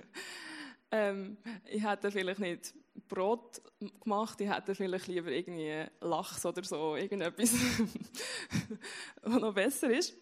ähm, 0.90 1.36
ich 1.66 1.84
hätte 1.84 2.10
vielleicht 2.10 2.40
nicht 2.40 2.72
Brot 3.06 3.60
gemacht, 4.02 4.40
ich 4.40 4.48
hätte 4.48 4.74
vielleicht 4.74 5.06
lieber 5.06 5.30
irgendwie 5.30 5.84
Lachs 6.00 6.46
oder 6.46 6.64
so, 6.64 6.96
irgendetwas, 6.96 7.52
was 9.20 9.38
noch 9.38 9.52
besser 9.52 9.90
ist. 9.90 10.16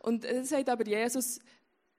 Und 0.00 0.24
es 0.24 0.50
sagt 0.50 0.68
aber 0.68 0.86
Jesus 0.86 1.40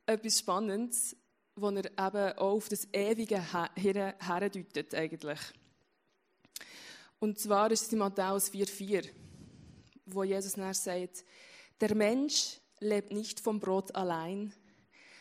etwas 0.07 0.39
Spannendes, 0.39 1.15
wo 1.55 1.69
er 1.69 1.85
eben 1.85 2.37
auch 2.37 2.53
auf 2.53 2.69
das 2.69 2.87
Ewige 2.93 3.41
her, 3.41 4.15
herdeutet 4.19 4.95
eigentlich. 4.95 5.39
Und 7.19 7.39
zwar 7.39 7.71
ist 7.71 7.83
es 7.83 7.93
in 7.93 7.99
Matthäus 7.99 8.51
4,4, 8.51 9.09
wo 10.05 10.23
Jesus 10.23 10.53
dann 10.53 10.73
sagt, 10.73 11.25
der 11.81 11.95
Mensch 11.95 12.59
lebt 12.79 13.11
nicht 13.11 13.39
vom 13.39 13.59
Brot 13.59 13.93
allein, 13.95 14.53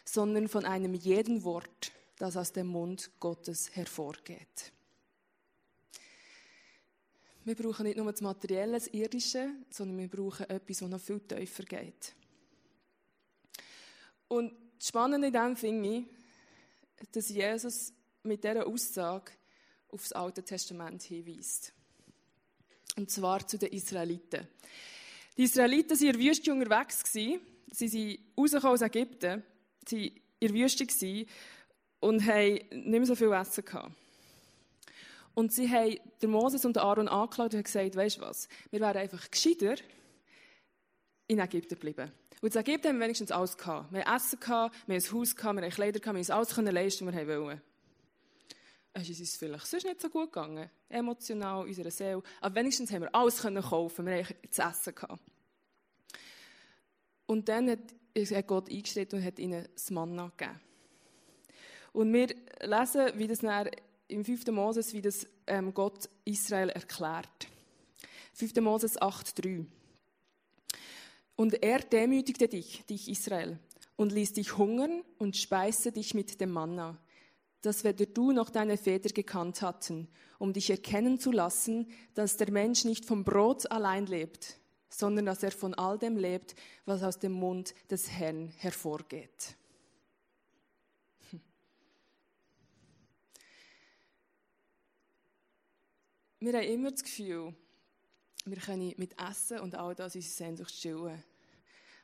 sondern 0.05 0.49
von 0.49 0.64
einem 0.64 0.95
jeden 0.95 1.43
Wort, 1.43 1.93
das 2.19 2.37
aus 2.37 2.52
dem 2.52 2.69
Mund 2.69 3.11
Gottes 3.19 3.75
hervorgeht. 3.75 4.73
Wir 7.45 7.55
brauchen 7.55 7.85
nicht 7.85 7.97
nur 7.97 8.11
das 8.11 8.21
Materielle, 8.21 8.73
das 8.73 8.88
Irdische, 8.88 9.50
sondern 9.71 9.99
wir 9.99 10.09
brauchen 10.09 10.50
etwas, 10.50 10.78
das 10.78 10.88
noch 10.88 11.00
viel 11.00 11.21
tiefer 11.21 11.62
geht. 11.64 12.14
Und 14.28 14.52
das 14.78 14.88
Spannende 14.88 15.28
in 15.28 15.33
dem 15.33 15.56
finde 15.56 15.88
ich, 15.88 16.04
dass 17.12 17.28
Jesus 17.28 17.92
mit 18.23 18.42
dieser 18.45 18.66
Aussage 18.66 19.33
auf 19.88 20.02
das 20.02 20.12
Alte 20.12 20.42
Testament 20.42 21.02
hinweist. 21.02 21.73
Und 22.97 23.11
zwar 23.11 23.47
zu 23.47 23.59
den 23.59 23.73
Israeliten. 23.73 24.49
Die 25.37 25.42
Israeliten 25.42 25.90
waren 25.90 26.06
in 26.06 26.12
der 26.12 26.21
Wüste 26.21 26.52
unterwegs. 26.52 27.02
Sie 27.12 27.40
sind 27.71 28.18
rausgekommen 28.38 28.75
aus 28.75 28.83
Ägypten, 28.83 29.42
sie 29.87 30.11
waren 30.11 30.23
in 30.40 30.49
der 30.49 30.54
Wüste 30.54 31.26
und 32.00 32.26
haben 32.26 32.54
nicht 32.54 32.87
mehr 32.87 33.06
so 33.06 33.14
viel 33.14 33.33
Essen. 33.33 33.64
Und 35.35 35.52
sie 35.52 35.68
haben 35.68 36.30
Moses 36.30 36.64
und 36.64 36.78
Aaron 36.78 37.09
angeklagt 37.09 37.54
und 37.54 37.64
gesagt, 37.64 37.97
weißt 37.97 38.16
du 38.16 38.21
was, 38.23 38.49
wir 38.71 38.80
wären 38.80 38.97
einfach 38.97 39.30
gescheiter 39.30 39.75
in 41.26 41.38
Ägypten 41.38 41.75
geblieben. 41.75 42.11
Und 42.47 42.55
in 42.55 42.61
Ägypten 42.61 42.91
haben 42.91 42.99
wir 42.99 43.07
wenigstens 43.07 43.33
alles 43.33 43.57
gehabt. 43.57 43.93
Wir 43.93 44.05
haben 44.05 44.17
Essen 44.17 44.38
gehabt, 44.38 44.76
wir 44.87 44.95
haben 44.95 45.05
ein 45.05 45.12
Haus 45.12 45.35
gehabt, 45.35 45.57
wir 45.57 45.62
haben 45.65 45.71
Kleider 45.73 45.99
gehabt, 45.99 46.17
wir 46.17 46.23
haben 46.23 46.38
alles 46.38 46.55
können 46.55 46.73
leisten, 46.73 47.05
was 47.05 47.15
wir 47.17 47.26
wollten. 47.26 47.61
Es 48.93 49.11
ist 49.11 49.19
uns 49.19 49.37
vielleicht 49.37 49.67
sonst 49.67 49.85
nicht 49.85 50.00
so 50.00 50.09
gut 50.09 50.33
gegangen, 50.33 50.71
emotional, 50.88 51.67
unserer 51.67 51.91
Seele. 51.91 52.23
Aber 52.41 52.55
wenigstens 52.55 52.93
haben 52.93 53.03
wir 53.03 53.12
alles 53.12 53.43
können 53.43 53.61
kaufen, 53.61 54.07
wir 54.07 54.23
haben 54.23 54.35
zu 54.49 54.62
essen 54.62 54.95
gehabt. 54.95 55.21
Und 57.26 57.49
dann 57.49 57.69
hat 57.69 58.47
Gott 58.47 58.71
eingestellt 58.71 59.12
und 59.12 59.25
hat 59.25 59.41
ihnen 59.41 59.67
das 59.75 59.91
Manna 59.91 60.31
gegeben. 60.37 60.61
Und 61.95 62.12
wir 62.12 62.29
lesen, 62.61 63.11
wie 63.17 63.26
das 63.26 63.41
im 64.07 64.25
5. 64.25 64.47
Moses, 64.53 64.93
wie 64.93 65.03
das 65.03 65.26
ähm, 65.49 65.75
Gott 65.75 66.09
Israel 66.25 66.69
erklärt. 66.69 67.49
5. 68.35 68.55
Moses 68.61 68.97
8,3. 69.00 69.67
Und 71.37 71.62
er 71.62 71.81
demütigte 71.81 72.49
dich, 72.49 72.85
dich 72.87 73.09
Israel, 73.11 73.59
und 73.97 74.12
ließ 74.12 74.33
dich 74.35 74.57
hungern 74.57 75.02
und 75.19 75.37
speiste 75.37 75.93
dich 75.93 76.14
mit 76.14 76.40
dem 76.40 76.50
Manna, 76.50 76.99
das 77.62 77.85
weder 77.85 78.07
du 78.07 78.33
noch 78.33 78.50
deine 78.50 78.76
Väter 78.76 79.11
gekannt 79.11 79.62
hatten, 79.62 80.09
um 80.38 80.52
dich 80.52 80.71
erkennen 80.71 81.19
zu 81.19 81.33
lassen, 81.33 81.90
dass 82.14 82.37
der 82.37 82.50
Mensch 82.50 82.85
nicht 82.85 83.05
vom 83.05 83.25
Brot 83.25 83.71
allein 83.71 84.07
lebt, 84.07 84.59
sondern 84.88 85.26
dass 85.26 85.43
er 85.43 85.50
von 85.50 85.75
all 85.75 85.99
dem 85.99 86.16
lebt, 86.16 86.55
was 86.85 87.02
aus 87.02 87.19
dem 87.19 87.33
Mund 87.33 87.75
des 87.90 88.11
Herrn 88.11 88.49
hervorgeht. 88.59 89.57
Wir 96.38 96.52
haben 96.52 96.69
immer 96.69 96.90
das 96.93 97.02
Gefühl, 97.02 97.55
wir 98.47 98.59
können 98.59 98.95
mit 98.97 99.19
Essen 99.21 99.61
und 99.61 99.75
all 99.75 99.95
das 99.95 100.15
unsere 100.15 100.33
Sehnsucht 100.33 100.75
stillen. 100.75 101.23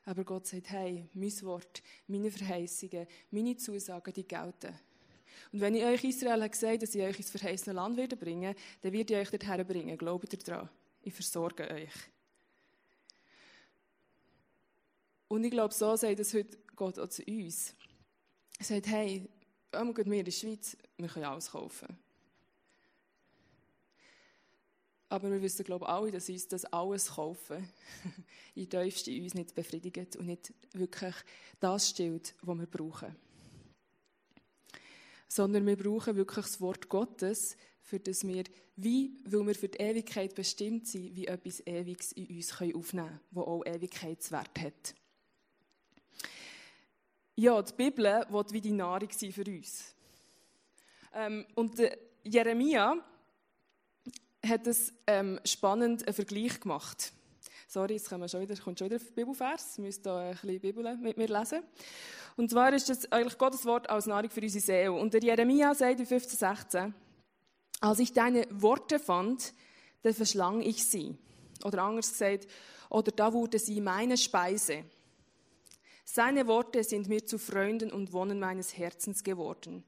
Aber 0.05 0.25
Gott 0.25 0.47
sagt, 0.47 0.71
hey, 0.71 1.09
mein 1.15 1.43
Wort, 1.43 1.83
meine 2.09 2.31
Verheißungen, 2.31 3.07
meine 3.31 3.57
Zusagen, 3.57 4.13
die 4.13 4.27
gelten. 4.27 4.75
Und 5.53 5.61
wenn 5.61 5.75
ich 5.75 5.85
euch 5.85 6.05
Israel 6.05 6.49
gesagt 6.49 6.83
dass 6.83 6.95
ich 6.95 7.03
euch 7.03 7.19
ins 7.19 7.31
verheißene 7.31 7.75
Land 7.75 7.97
werde 7.97 8.17
bringen, 8.17 8.55
dann 8.81 8.93
werde 8.93 9.15
ich 9.15 9.21
euch 9.21 9.31
dorthin 9.31 9.67
bringen. 9.67 9.97
Glaubt 9.97 10.33
ihr 10.33 10.39
daran? 10.39 10.69
Ich 11.03 11.15
versorge 11.15 11.71
euch. 11.71 11.91
Und 15.29 15.45
ich 15.45 15.51
glaube, 15.51 15.73
so 15.73 15.97
sagt 15.97 16.21
es 16.21 16.35
heute 16.35 16.59
Gott 16.77 16.99
auch 16.99 17.09
zu 17.09 17.23
uns. 17.25 17.75
Er 18.59 18.65
sagt, 18.65 18.87
hey, 18.89 19.29
wir 19.73 20.19
in 20.19 20.25
der 20.25 20.33
Schweiz, 20.33 20.77
wir 20.97 21.09
können 21.09 21.25
alles 21.25 21.51
kaufen. 21.51 21.97
Aber 25.13 25.31
wir 25.31 25.43
wissen, 25.43 25.63
glaube 25.65 25.85
ich, 25.85 25.91
alle, 25.91 26.11
dass 26.11 26.31
uns 26.31 26.49
das 26.49 26.65
alles 26.65 27.11
kaufen 27.11 27.69
in 28.55 28.71
tiefsten 28.71 29.11
in 29.11 29.25
uns 29.25 29.35
nicht 29.35 29.55
befriedigt 29.55 30.17
und 30.17 30.25
nicht 30.25 30.55
wirklich 30.73 31.15
das 31.61 31.91
stillt, 31.91 32.35
was 32.41 32.59
wir 32.59 32.67
brauchen. 32.67 33.15
Sondern 35.29 35.67
wir 35.67 35.77
brauchen 35.77 36.17
wirklich 36.17 36.47
das 36.47 36.63
Wort 36.63 36.89
Gottes, 36.89 37.59
für 37.83 38.01
das 38.01 38.27
wir, 38.27 38.45
wie, 38.77 39.19
weil 39.27 39.49
wir 39.49 39.55
für 39.55 39.69
die 39.69 39.81
Ewigkeit 39.81 40.35
bestimmt 40.35 40.87
sind, 40.87 41.15
wie 41.15 41.27
etwas 41.27 41.61
Ewiges 41.67 42.13
in 42.13 42.35
uns 42.35 42.51
aufnehmen 42.51 42.83
können, 42.83 43.21
das 43.33 43.45
auch 43.45 43.67
Ewigkeitswert 43.67 44.61
hat. 44.63 44.95
Ja, 47.37 47.61
die 47.61 47.75
Bibel 47.75 48.25
wird 48.31 48.53
wie 48.55 48.63
die 48.63 48.73
Nahrung 48.73 49.11
sein 49.11 49.33
für 49.33 49.45
uns. 49.45 49.95
Ähm, 51.13 51.45
und 51.55 51.79
Jeremia, 52.25 52.97
hat 54.47 54.67
es 54.67 54.93
ähm, 55.07 55.41
spannend 55.45 56.07
einen 56.07 56.15
Vergleich 56.15 56.61
gemacht. 56.61 57.13
Sorry, 57.69 57.95
jetzt 57.95 58.09
kommt 58.09 58.31
schon 58.31 58.41
wieder, 58.41 58.57
kommt 58.57 58.79
schon 58.79 58.91
wieder 58.91 58.99
Bibelvers. 58.99 59.79
Ihr 59.79 59.85
müsst 59.85 60.05
da 60.05 60.19
ein 60.19 60.33
bisschen 60.33 60.61
Bibel 60.61 60.97
mit 60.97 61.17
mir 61.17 61.29
lesen. 61.29 61.63
Und 62.37 62.51
zwar 62.51 62.73
ist 62.73 62.89
das 62.89 63.11
eigentlich 63.11 63.39
Gottes 63.39 63.65
Wort 63.65 63.89
als 63.89 64.07
Nahrung 64.07 64.31
für 64.31 64.41
unsere 64.41 64.63
Seele. 64.63 64.93
Und 64.93 65.15
der 65.15 65.23
Jeremia 65.23 65.75
sagt 65.75 66.01
in 66.01 66.07
15, 66.07 66.39
16, 66.39 66.95
als 67.81 67.99
ich 67.99 68.13
deine 68.13 68.47
Worte 68.51 68.99
fand, 68.99 69.55
dann 70.03 70.15
verschlang 70.15 70.61
ich 70.61 70.85
sie. 70.85 71.17
Oder 71.65 71.83
anders 71.83 72.11
gesagt, 72.11 72.47
oder 72.91 73.11
da 73.13 73.33
wurde 73.33 73.59
sie 73.59 73.81
meine 73.81 74.17
Speise. 74.17 74.85
Seine 76.05 76.47
Worte 76.47 76.85
sind 76.85 77.09
mir 77.09 77.25
zu 77.25 77.39
Freunden 77.39 77.91
und 77.91 78.13
Wohnen 78.13 78.39
meines 78.39 78.77
Herzens 78.77 79.25
geworden 79.25 79.85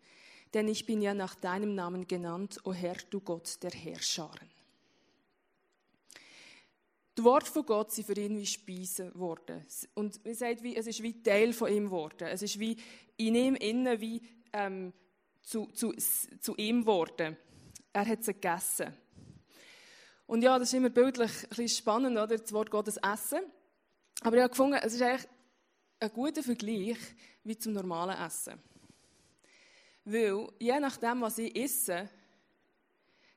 denn 0.55 0.69
ich 0.69 0.87
bin 0.87 1.03
ja 1.03 1.15
nach 1.15 1.35
deinem 1.35 1.75
Namen 1.75 2.07
genannt, 2.07 2.61
o 2.65 2.73
Herr, 2.73 2.97
du 3.11 3.21
Gott 3.21 3.63
der 3.63 3.73
Herrscharen. 3.73 4.49
Die 7.17 7.23
Worte 7.23 7.51
von 7.51 7.67
Gott 7.67 7.93
sind 7.93 8.07
für 8.07 8.19
ihn 8.19 8.37
wie 8.37 8.47
Speisen 8.47 9.13
geworden. 9.13 9.65
Und 9.95 10.25
man 10.25 10.35
sagt, 10.35 10.63
wie, 10.63 10.77
es 10.77 10.87
ist 10.87 11.03
wie 11.03 11.23
Teil 11.23 11.53
von 11.53 11.73
ihm 11.73 11.85
geworden. 11.85 12.27
Es 12.29 12.43
ist 12.43 12.59
wie 12.59 12.77
in 13.17 13.35
ihm 13.37 13.55
innen 13.55 14.01
wie 14.01 14.21
ähm, 14.53 14.93
zu, 15.43 15.67
zu, 15.67 15.93
zu 15.93 16.57
ihm 16.57 16.81
geworden. 16.81 17.37
Er 17.93 18.07
hat 18.07 18.25
sie 18.25 18.33
gegessen. 18.33 18.93
Und 20.27 20.43
ja, 20.43 20.59
das 20.59 20.69
ist 20.69 20.75
immer 20.75 20.91
bildlich 20.91 21.31
ein 21.31 21.49
bisschen 21.51 21.69
spannend, 21.69 22.17
oder? 22.17 22.37
Das 22.37 22.53
Wort 22.53 22.71
Gottes 22.71 22.97
essen. 22.97 23.41
Aber 24.23 24.37
ich 24.37 24.43
habe 24.43 24.51
gefunden, 24.51 24.79
es 24.83 24.95
ist 24.95 25.03
eigentlich 25.03 25.29
ein 26.01 26.13
guter 26.13 26.43
Vergleich 26.43 26.99
wie 27.45 27.57
zum 27.57 27.75
normalen 27.75 28.19
Essen. 28.19 28.61
Weil 30.05 30.49
je 30.59 30.79
nachdem, 30.81 31.23
was 31.23 31.39
ich 31.39 31.57
esse, 31.57 32.09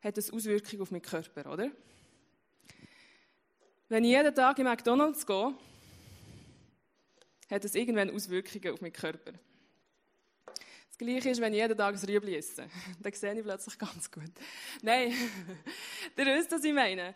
hat 0.01 0.17
es 0.17 0.31
Auswirkungen 0.31 0.81
auf 0.81 0.91
meinen 0.91 1.01
Körper, 1.01 1.51
oder? 1.51 1.71
Wenn 3.89 4.03
ich 4.03 4.11
jeden 4.11 4.35
Tag 4.35 4.59
in 4.59 4.65
McDonalds 4.65 5.25
gehe, 5.25 5.53
hat 7.49 7.63
es 7.63 7.75
irgendwann 7.75 8.09
Auswirkungen 8.09 8.73
auf 8.73 8.81
meinen 8.81 8.91
Körper. 8.91 9.31
Das 10.89 10.97
Gleiche 10.97 11.29
ist, 11.29 11.39
wenn 11.39 11.53
ich 11.53 11.59
jeden 11.59 11.77
Tag 11.77 11.95
ein 11.95 12.09
Rüebli 12.09 12.35
esse. 12.35 12.67
Dann 12.99 13.13
sehe 13.13 13.33
ich 13.33 13.43
plötzlich 13.43 13.77
ganz 13.77 14.11
gut. 14.11 14.31
Nein, 14.81 15.13
ihr 16.17 16.25
wisst, 16.25 16.51
was 16.51 16.63
ich 16.63 16.73
meine. 16.73 17.15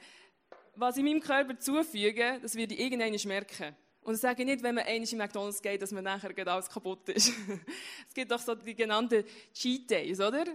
Was 0.75 0.96
ich 0.96 1.03
meinem 1.03 1.20
Körper 1.20 1.60
zufüge, 1.60 2.39
das 2.41 2.55
werde 2.55 2.74
ich 2.74 2.79
irgendwann 2.79 3.17
merken. 3.27 3.75
Und 4.03 4.15
ich 4.15 4.20
sage 4.20 4.43
nicht, 4.43 4.63
wenn 4.63 4.75
man 4.75 4.86
einmal 4.86 5.08
in 5.08 5.17
McDonalds 5.17 5.62
geht, 5.62 5.81
dass 5.81 5.91
man 5.91 6.03
nachher 6.03 6.36
alles 6.48 6.70
kaputt 6.70 7.08
ist. 7.10 7.31
es 8.08 8.13
gibt 8.13 8.31
doch 8.31 8.39
so 8.39 8.55
die 8.55 8.74
genannten 8.74 9.24
Cheat 9.53 9.89
Days, 9.89 10.20
oder? 10.20 10.46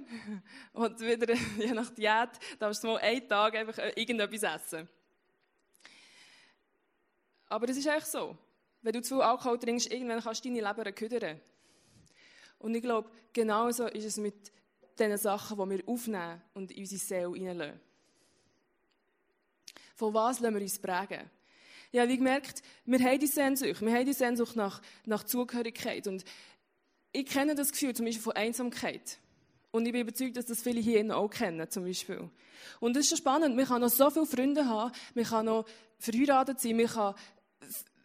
Und 0.73 1.01
wieder, 1.01 1.33
je 1.59 1.73
nach 1.73 1.91
Diät, 1.91 2.31
darfst 2.59 2.83
du 2.83 2.89
mal 2.89 2.99
einen 2.99 3.29
Tag 3.29 3.55
einfach 3.55 3.79
äh, 3.79 3.93
irgendetwas 3.95 4.43
essen. 4.43 4.89
Aber 7.49 7.69
es 7.69 7.77
ist 7.77 7.87
eigentlich 7.87 8.07
so. 8.07 8.37
Wenn 8.83 8.93
du 8.95 9.03
zu 9.03 9.15
viel 9.15 9.23
Alkohol 9.23 9.59
trinkst, 9.59 9.93
irgendwann 9.93 10.21
kannst 10.21 10.45
du 10.45 10.49
deine 10.49 10.67
Leber 10.67 10.91
ködern. 10.91 11.41
Und 12.59 12.75
ich 12.75 12.83
glaube, 12.83 13.09
genauso 13.33 13.87
ist 13.87 14.05
es 14.05 14.17
mit 14.17 14.53
den 14.99 15.17
Sachen, 15.19 15.57
die 15.57 15.77
wir 15.77 15.89
aufnehmen 15.89 16.43
und 16.55 16.73
in 16.73 16.81
unsere 16.81 16.99
Seele 16.99 17.33
hineinlassen. 17.33 17.81
Von 19.95 20.13
was 20.13 20.41
lassen 20.41 20.55
wir 20.55 20.63
uns 20.63 20.79
prägen? 20.79 21.31
Ja, 21.93 22.09
wie 22.09 22.17
gemerkt, 22.17 22.63
wir 22.85 22.99
haben 22.99 23.19
die 23.19 23.27
Sehnsucht, 23.27 23.81
wir 23.81 23.93
haben 23.93 24.07
die 24.07 24.13
Sehnsucht 24.13 24.57
nach, 24.57 24.83
nach 25.05 25.25
Zugehörigkeit. 25.25 26.07
Und 26.07 26.25
ich 27.13 27.27
kenne 27.27 27.55
das 27.55 27.73
Gefühl 27.73 27.95
zum 27.95 28.07
Beispiel 28.07 28.23
von 28.23 28.33
Einsamkeit. 28.35 29.19
Und 29.71 29.87
ich 29.87 29.93
bin 29.93 30.03
überzeugt, 30.03 30.37
dass 30.37 30.47
das 30.47 30.63
viele 30.63 30.81
hier 30.81 31.17
auch 31.17 31.29
kennen, 31.29 31.69
zum 31.71 31.85
Beispiel. 31.85 32.31
Und 32.81 32.97
das 32.97 33.05
ist 33.05 33.11
schon 33.11 33.19
spannend. 33.19 33.57
Man 33.57 33.67
kann 33.67 33.81
noch 33.81 33.91
so 33.91 34.11
viele 34.11 34.27
Freunde 34.27 34.67
haben, 34.67 34.93
man 35.15 35.25
kann 35.25 35.47
noch 35.47 35.67
verheiratet 35.99 36.61
sein, 36.61 36.77
man 36.77 36.87
kann 36.87 37.15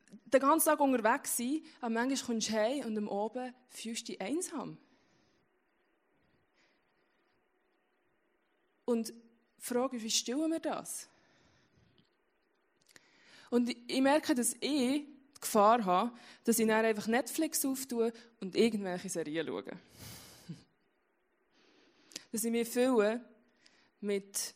den 0.05 0.39
ganzen 0.39 0.69
Tag 0.69 0.79
unterwegs 0.79 1.37
sein, 1.37 1.61
aber 1.79 1.91
manchmal 1.91 2.25
kommst 2.25 2.49
du 2.49 2.53
heim 2.53 2.85
und 2.85 2.97
am 2.97 3.07
Oben 3.07 3.53
fühlst 3.69 4.07
du 4.07 4.11
dich 4.13 4.21
einsam. 4.21 4.77
Und 8.85 9.09
die 9.09 9.13
Frage 9.57 9.97
ist, 9.97 10.03
wie 10.03 10.09
stillen 10.09 10.51
wir 10.51 10.59
das? 10.59 11.07
Und 13.51 13.69
ich 13.69 14.01
merke, 14.01 14.33
dass 14.33 14.53
ich 14.53 14.59
die 14.61 15.07
Gefahr 15.41 15.83
habe, 15.83 16.13
dass 16.45 16.57
ich 16.57 16.65
dann 16.65 16.85
einfach 16.85 17.07
Netflix 17.07 17.65
auftue 17.65 18.13
und 18.39 18.55
irgendwelche 18.55 19.09
Serien 19.09 19.45
schaue. 19.45 19.65
dass 22.31 22.45
ich 22.45 22.51
mich 22.51 22.69
fühle 22.69 23.19
mit 23.99 24.55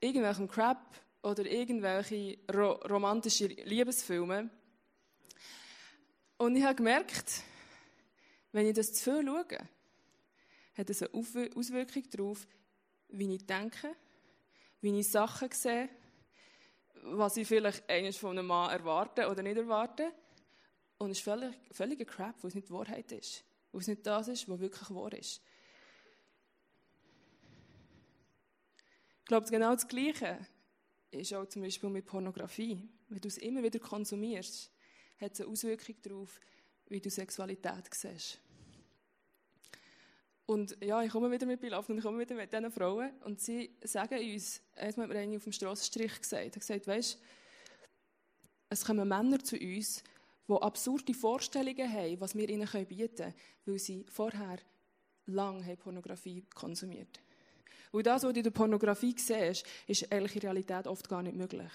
irgendwelchem 0.00 0.48
Crap 0.48 0.84
oder 1.22 1.46
irgendwelchen 1.46 2.36
ro 2.52 2.72
romantischen 2.72 3.50
Liebesfilmen. 3.50 4.50
Und 6.36 6.56
ich 6.56 6.64
habe 6.64 6.74
gemerkt, 6.74 7.44
wenn 8.50 8.66
ich 8.66 8.74
das 8.74 8.94
zu 8.94 9.12
viel 9.12 9.24
schaue, 9.24 9.68
hat 10.76 10.90
es 10.90 11.02
eine 11.02 11.14
Auswirkung 11.14 12.02
darauf, 12.10 12.48
wie 13.10 13.32
ich 13.32 13.46
denke, 13.46 13.94
wie 14.80 14.98
ich 14.98 15.08
Sachen 15.08 15.52
sehe, 15.52 15.88
was 17.04 17.36
ich 17.36 17.46
vielleicht 17.46 17.88
eines 17.88 18.16
von 18.16 18.38
einem 18.38 18.46
Mann 18.46 18.70
erwarte 18.70 19.28
oder 19.28 19.42
nicht 19.42 19.56
erwarte. 19.56 20.12
Und 20.98 21.10
es 21.10 21.18
ist 21.18 21.24
völlig, 21.24 21.54
völliger 21.70 22.04
Crap, 22.04 22.34
wo 22.42 22.48
es 22.48 22.54
nicht 22.54 22.68
die 22.68 22.72
Wahrheit 22.72 23.12
ist. 23.12 23.44
Wo 23.72 23.78
es 23.78 23.88
nicht 23.88 24.06
das 24.06 24.28
ist, 24.28 24.48
was 24.48 24.58
wirklich 24.58 24.90
wahr 24.90 25.12
ist. 25.12 25.42
Ich 29.20 29.26
glaube, 29.26 29.48
genau 29.48 29.72
das 29.72 29.86
Gleiche 29.86 30.38
ist 31.10 31.32
auch 31.34 31.46
zum 31.46 31.62
Beispiel 31.62 31.90
mit 31.90 32.06
Pornografie. 32.06 32.88
Wenn 33.08 33.20
du 33.20 33.28
es 33.28 33.38
immer 33.38 33.62
wieder 33.62 33.78
konsumierst, 33.78 34.70
hat 35.20 35.32
es 35.32 35.40
eine 35.40 35.50
Auswirkung 35.50 35.96
darauf, 36.02 36.40
wie 36.88 37.00
du 37.00 37.10
Sexualität 37.10 37.92
siehst. 37.92 38.40
Und 40.46 40.76
ja, 40.82 41.02
ich 41.02 41.10
komme 41.10 41.30
wieder 41.30 41.46
mit 41.46 41.60
Bilafen 41.60 41.92
und 41.92 41.98
ich 41.98 42.04
komme 42.04 42.18
wieder 42.18 42.34
mit 42.34 42.52
diesen 42.52 42.70
Frauen 42.70 43.10
und 43.24 43.40
sie 43.40 43.74
sagen 43.82 44.18
uns, 44.18 44.60
erstmal 44.76 45.06
hat 45.06 45.14
mir 45.14 45.20
eine 45.20 45.36
auf 45.36 45.44
dem 45.44 45.52
Strassenstrich 45.52 46.20
gesagt, 46.20 46.44
hat 46.44 46.60
gesagt, 46.60 46.86
weißt, 46.86 47.18
es 48.68 48.84
kommen 48.84 49.08
Männer 49.08 49.42
zu 49.42 49.56
uns, 49.56 50.02
die 50.46 50.52
absurde 50.52 51.14
Vorstellungen 51.14 51.90
haben, 51.90 52.20
was 52.20 52.34
wir 52.34 52.48
ihnen 52.48 52.68
bieten 52.86 53.16
können, 53.16 53.34
weil 53.64 53.78
sie 53.78 54.04
vorher 54.10 54.58
lange 55.26 55.76
Pornografie 55.76 56.44
konsumiert 56.54 57.18
haben. 57.18 57.24
Weil 57.92 58.02
das, 58.02 58.24
was 58.24 58.32
du 58.32 58.38
in 58.38 58.44
der 58.44 58.50
Pornografie 58.50 59.14
siehst, 59.16 59.64
ist 59.86 60.12
eigentlich 60.12 60.34
in 60.34 60.42
Realität 60.42 60.86
oft 60.86 61.08
gar 61.08 61.22
nicht 61.22 61.36
möglich. 61.36 61.70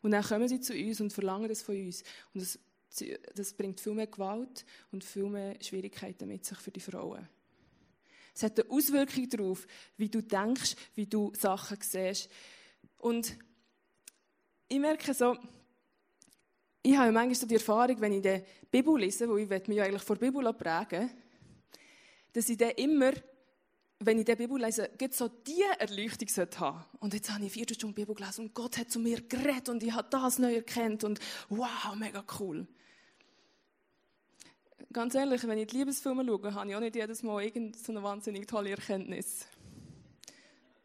Und 0.00 0.12
dann 0.12 0.22
kommen 0.22 0.48
sie 0.48 0.60
zu 0.60 0.72
uns 0.72 1.00
und 1.00 1.12
verlangen 1.12 1.48
das 1.48 1.60
von 1.60 1.76
uns. 1.76 2.02
Und 2.32 2.40
das, 2.40 2.58
das 3.34 3.52
bringt 3.52 3.80
viel 3.80 3.94
mehr 3.94 4.06
Gewalt 4.06 4.64
und 4.90 5.04
viel 5.04 5.26
mehr 5.26 5.56
Schwierigkeiten 5.60 6.28
mit 6.28 6.44
sich 6.44 6.58
für 6.58 6.70
die 6.70 6.80
Frauen. 6.80 7.28
Es 8.34 8.42
hat 8.42 8.58
eine 8.58 8.70
Auswirkung 8.70 9.28
darauf, 9.28 9.66
wie 9.96 10.08
du 10.08 10.22
denkst, 10.22 10.74
wie 10.94 11.06
du 11.06 11.32
Sachen 11.34 11.78
siehst. 11.80 12.30
Und 12.98 13.36
ich 14.68 14.78
merke 14.78 15.12
so, 15.12 15.36
ich 16.82 16.96
habe 16.96 17.12
manchmal 17.12 17.34
so 17.34 17.46
die 17.46 17.54
Erfahrung, 17.54 18.00
wenn 18.00 18.12
ich 18.12 18.22
die 18.22 18.42
Bibel 18.70 18.98
lese, 18.98 19.28
wo 19.28 19.36
ich 19.36 19.48
mich 19.48 19.68
ja 19.68 19.84
eigentlich 19.84 20.02
vor 20.02 20.16
der 20.16 20.26
Bibel 20.26 20.52
prägen 20.52 21.10
dass 22.34 22.48
ich 22.48 22.56
dann 22.56 22.70
immer 22.70 23.12
wenn 24.04 24.18
ich 24.18 24.24
die 24.24 24.34
Bibel 24.34 24.60
lese, 24.60 24.90
gibt 24.98 25.14
so 25.14 25.28
die 25.28 25.62
Erleuchtung 25.78 26.28
haben. 26.58 26.84
Und 26.98 27.14
jetzt 27.14 27.30
habe 27.30 27.44
ich 27.44 27.52
vier 27.52 27.66
Stunden 27.72 27.94
Bibel 27.94 28.14
gelesen 28.14 28.46
und 28.46 28.54
Gott 28.54 28.78
hat 28.78 28.90
zu 28.90 28.98
mir 28.98 29.20
geredet 29.20 29.68
und 29.68 29.82
ich 29.82 29.92
habe 29.92 30.08
das 30.10 30.38
neu 30.38 30.54
erkannt 30.56 31.04
und 31.04 31.20
wow, 31.48 31.94
mega 31.94 32.24
cool. 32.38 32.66
Ganz 34.92 35.14
ehrlich, 35.14 35.46
wenn 35.46 35.58
ich 35.58 35.68
die 35.68 35.78
Liebesfilme 35.78 36.24
schaue, 36.24 36.54
habe 36.54 36.68
ich 36.68 36.76
auch 36.76 36.80
nicht 36.80 36.96
jedes 36.96 37.22
Mal 37.22 37.42
irgendeine 37.42 38.02
wahnsinnig 38.02 38.46
tolle 38.46 38.70
Erkenntnis. 38.70 39.46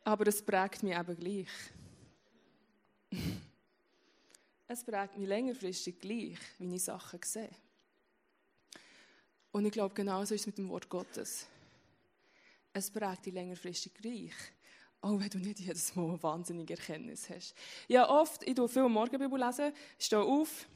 Aber 0.03 0.27
es 0.27 0.41
prägt 0.41 0.83
mich 0.83 0.97
eben 0.97 1.17
gleich. 1.17 1.47
es 4.67 4.83
prägt 4.83 5.17
mich 5.17 5.27
längerfristig 5.27 5.99
gleich, 5.99 6.37
wie 6.59 6.75
ich 6.75 6.83
Sachen 6.83 7.19
sehe. 7.23 7.49
Und 9.51 9.65
ich 9.65 9.71
glaube, 9.71 9.93
genauso 9.93 10.35
ist 10.35 10.41
es 10.41 10.47
mit 10.47 10.57
dem 10.57 10.69
Wort 10.69 10.87
Gottes 10.87 11.47
es 12.77 12.91
prägt 12.91 13.25
dich 13.25 13.33
längerfristig 13.33 13.93
gleich. 13.93 14.33
Auch 15.01 15.19
wenn 15.19 15.29
du 15.29 15.37
nicht 15.39 15.59
jedes 15.59 15.95
Mal 15.95 16.05
eine 16.05 16.23
wahnsinnige 16.23 16.75
Erkenntnis 16.75 17.29
hast. 17.29 17.55
Ja, 17.87 18.09
oft, 18.09 18.43
ich 18.43 18.55
tue 18.55 18.67
viel 18.67 18.87
Morgenbibel 18.87 19.39
lesen, 19.39 19.71
stehe 19.99 20.21
auf, 20.21 20.67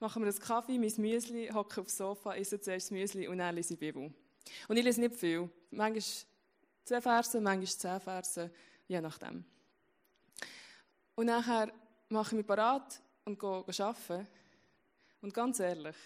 mache 0.00 0.20
mir 0.20 0.26
einen 0.26 0.38
Kaffee, 0.38 0.78
mein 0.78 0.92
Müsli, 0.96 1.48
hocke 1.52 1.80
aufs 1.80 1.96
Sofa, 1.96 2.34
esse 2.34 2.60
zuerst 2.60 2.86
das 2.86 2.90
Müsli 2.90 3.28
und 3.28 3.38
dann 3.38 3.54
lese 3.54 3.74
ich 3.74 3.80
Bibel. 3.80 4.12
Und 4.68 4.76
ich 4.76 4.84
lese 4.84 5.00
nicht 5.00 5.14
viel. 5.14 5.50
Manchmal 5.70 6.02
zwei 6.84 7.00
Verse, 7.00 7.40
manchmal 7.40 7.66
zehn 7.66 8.00
Verse, 8.00 8.50
je 8.86 9.00
nachdem. 9.00 9.44
Und 11.14 11.26
nachher 11.26 11.72
mache 12.08 12.34
ich 12.34 12.38
mich 12.38 12.46
parat 12.46 13.00
und 13.24 13.38
gehe, 13.38 13.48
arbeiten. 13.48 14.26
Und 15.20 15.32
ganz 15.32 15.60
ehrlich, 15.60 15.96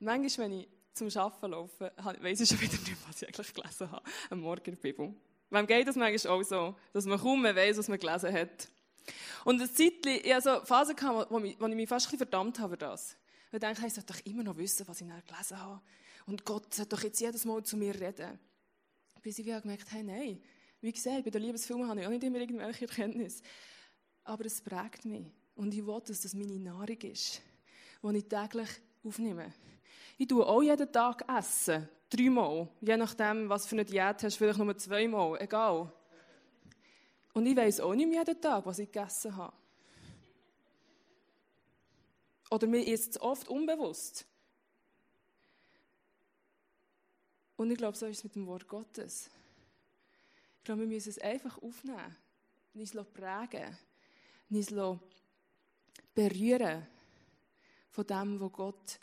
manchmal, 0.00 0.46
wenn 0.46 0.60
ich 0.60 0.68
zum 0.92 1.08
Arbeiten 1.14 1.50
laufen, 1.50 1.90
weiss 2.20 2.40
ich 2.40 2.48
schon 2.48 2.60
wieder 2.60 2.78
nicht, 2.78 3.08
was 3.08 3.22
ich 3.22 3.28
eigentlich 3.28 3.54
gelesen 3.54 3.90
habe 3.90 4.02
am 4.30 4.40
Morgen 4.40 4.64
in 4.64 4.74
der 4.74 4.80
Bibel. 4.80 5.14
Wem 5.50 5.66
geht 5.66 5.86
das 5.86 5.96
manchmal 5.96 6.32
auch 6.32 6.42
so, 6.42 6.74
dass 6.92 7.04
man 7.04 7.20
kaum 7.20 7.42
mehr 7.42 7.54
weiss, 7.54 7.76
was 7.76 7.88
man 7.88 7.98
gelesen 7.98 8.32
hat. 8.32 8.68
Und 9.44 9.60
eine 9.60 9.72
Zeit, 9.72 10.06
ich 10.06 10.32
hatte 10.32 10.60
so 10.60 10.64
Phasen, 10.64 10.96
gehabt, 10.96 11.30
wo, 11.30 11.38
ich, 11.38 11.58
mich 11.58 11.88
fast 11.88 12.12
ein 12.12 12.16
verdammt 12.16 12.58
habe 12.58 12.72
für 12.72 12.78
das. 12.78 13.16
Ich 13.52 13.60
denke, 13.60 13.86
ich 13.86 13.94
sollte 13.94 14.12
doch 14.12 14.26
immer 14.26 14.42
noch 14.42 14.56
wissen, 14.56 14.86
was 14.88 15.00
ich 15.00 15.06
gelesen 15.06 15.60
habe. 15.60 15.80
Und 16.26 16.44
Gott 16.44 16.74
sollte 16.74 16.96
doch 16.96 17.02
jetzt 17.02 17.20
jedes 17.20 17.44
Mal 17.44 17.62
zu 17.62 17.76
mir 17.76 17.94
reden. 17.94 18.38
Bis 19.22 19.38
ich 19.38 19.44
gemerkt 19.44 19.86
habe, 19.86 19.96
hey, 19.96 20.02
nein. 20.02 20.42
Wie 20.80 20.92
gesagt, 20.92 21.24
bei 21.24 21.30
den 21.30 21.42
Liebesfilmen 21.42 21.88
habe 21.88 22.00
ich 22.00 22.06
auch 22.06 22.10
nicht 22.10 22.24
immer 22.24 22.38
irgendwelche 22.38 22.86
Erkenntnisse. 22.86 23.42
Aber 24.24 24.44
es 24.44 24.60
prägt 24.60 25.04
mich. 25.04 25.30
Und 25.54 25.72
ich 25.72 25.86
will, 25.86 26.00
dass 26.04 26.20
das 26.20 26.34
meine 26.34 26.58
Nahrung 26.58 27.00
ist, 27.00 27.40
die 28.02 28.16
ich 28.16 28.28
täglich 28.28 28.68
aufnehme. 29.02 29.52
Ich 30.18 30.28
tue 30.28 30.46
auch 30.46 30.62
jeden 30.62 30.90
Tag 30.92 31.24
essen. 31.28 31.88
Dreimal. 32.10 32.68
Je 32.80 32.96
nachdem, 32.96 33.48
was 33.48 33.66
für 33.66 33.76
eine 33.76 33.84
Diät 33.84 34.22
hast, 34.22 34.36
vielleicht 34.36 34.58
nur 34.58 34.76
zweimal. 34.76 35.40
Egal. 35.40 35.92
Und 37.34 37.46
ich 37.46 37.56
weiß 37.56 37.80
auch 37.80 37.94
nicht 37.94 38.08
mehr 38.08 38.20
jeden 38.20 38.40
Tag, 38.40 38.64
was 38.64 38.78
ich 38.78 38.90
gegessen 38.90 39.36
habe. 39.36 39.54
Oder 42.50 42.68
mir 42.68 42.86
ist 42.86 43.10
es 43.10 43.20
oft 43.20 43.48
unbewusst. 43.48 44.24
Und 47.56 47.70
ich 47.70 47.76
glaube, 47.76 47.96
so 47.96 48.06
ist 48.06 48.18
es 48.18 48.24
mit 48.24 48.36
dem 48.36 48.46
Wort 48.46 48.68
Gottes. 48.68 49.28
Ich 50.58 50.64
glaube, 50.64 50.82
wir 50.82 50.88
müssen 50.88 51.08
es 51.08 51.18
einfach 51.18 51.60
aufnehmen, 51.60 52.16
uns 52.74 52.92
prägen, 53.12 53.76
uns 54.50 54.72
berühren 56.14 56.86
von 57.90 58.06
dem, 58.06 58.40
was 58.40 58.52
Gott 58.52 59.00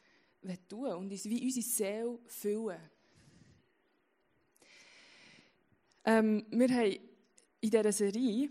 tun 0.69 0.93
und 0.93 1.11
uns 1.11 1.25
wie 1.25 1.43
unsere 1.43 1.65
Seele 1.65 2.19
füllen. 2.27 2.89
Ähm, 6.03 6.45
wir 6.49 6.69
haben 6.69 7.10
in 7.61 7.69
dieser 7.69 7.91
Serie 7.91 8.49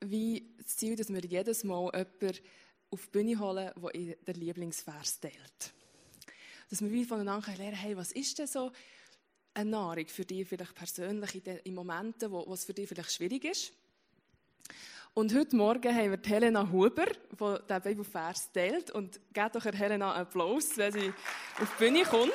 wie 0.00 0.54
das 0.58 0.76
Ziel, 0.76 0.96
dass 0.96 1.12
wir 1.12 1.20
jedes 1.20 1.64
Mal 1.64 1.90
jemanden 1.94 2.40
auf 2.90 3.06
die 3.06 3.10
Bühne 3.10 3.38
holen, 3.38 3.70
der 3.82 4.34
den 4.34 4.40
Lieblingsvers 4.40 5.20
teilt. 5.20 5.72
Dass 6.68 6.80
wir 6.80 6.90
wie 6.90 7.04
voneinander 7.04 7.54
lernen 7.56 7.76
hey, 7.76 7.96
was 7.96 8.12
ist 8.12 8.38
denn 8.38 8.46
so 8.46 8.72
eine 9.54 9.70
Nahrung 9.70 10.06
für 10.08 10.24
dich 10.24 10.48
vielleicht 10.48 10.74
persönlich 10.74 11.34
in, 11.34 11.44
den, 11.44 11.56
in 11.58 11.74
Momenten, 11.74 12.30
wo, 12.30 12.46
wo 12.46 12.54
es 12.54 12.64
für 12.64 12.74
dich 12.74 12.88
vielleicht 12.88 13.12
schwierig 13.12 13.44
ist? 13.44 13.72
Und 15.12 15.34
heute 15.34 15.56
Morgen 15.56 15.94
haben 15.94 16.12
wir 16.12 16.20
Helena 16.24 16.70
Huber, 16.70 17.06
die 17.06 17.36
diesen 17.36 17.82
Bibelvers 17.82 18.52
teilt. 18.52 18.92
Und 18.92 19.20
gebt 19.32 19.56
doch 19.56 19.64
Helena 19.64 20.12
einen 20.12 20.22
Applaus, 20.22 20.76
wenn 20.76 20.92
sie 20.92 21.12
auf 21.60 21.76
die 21.78 21.84
Bühne 21.84 22.04
kommt. 22.04 22.32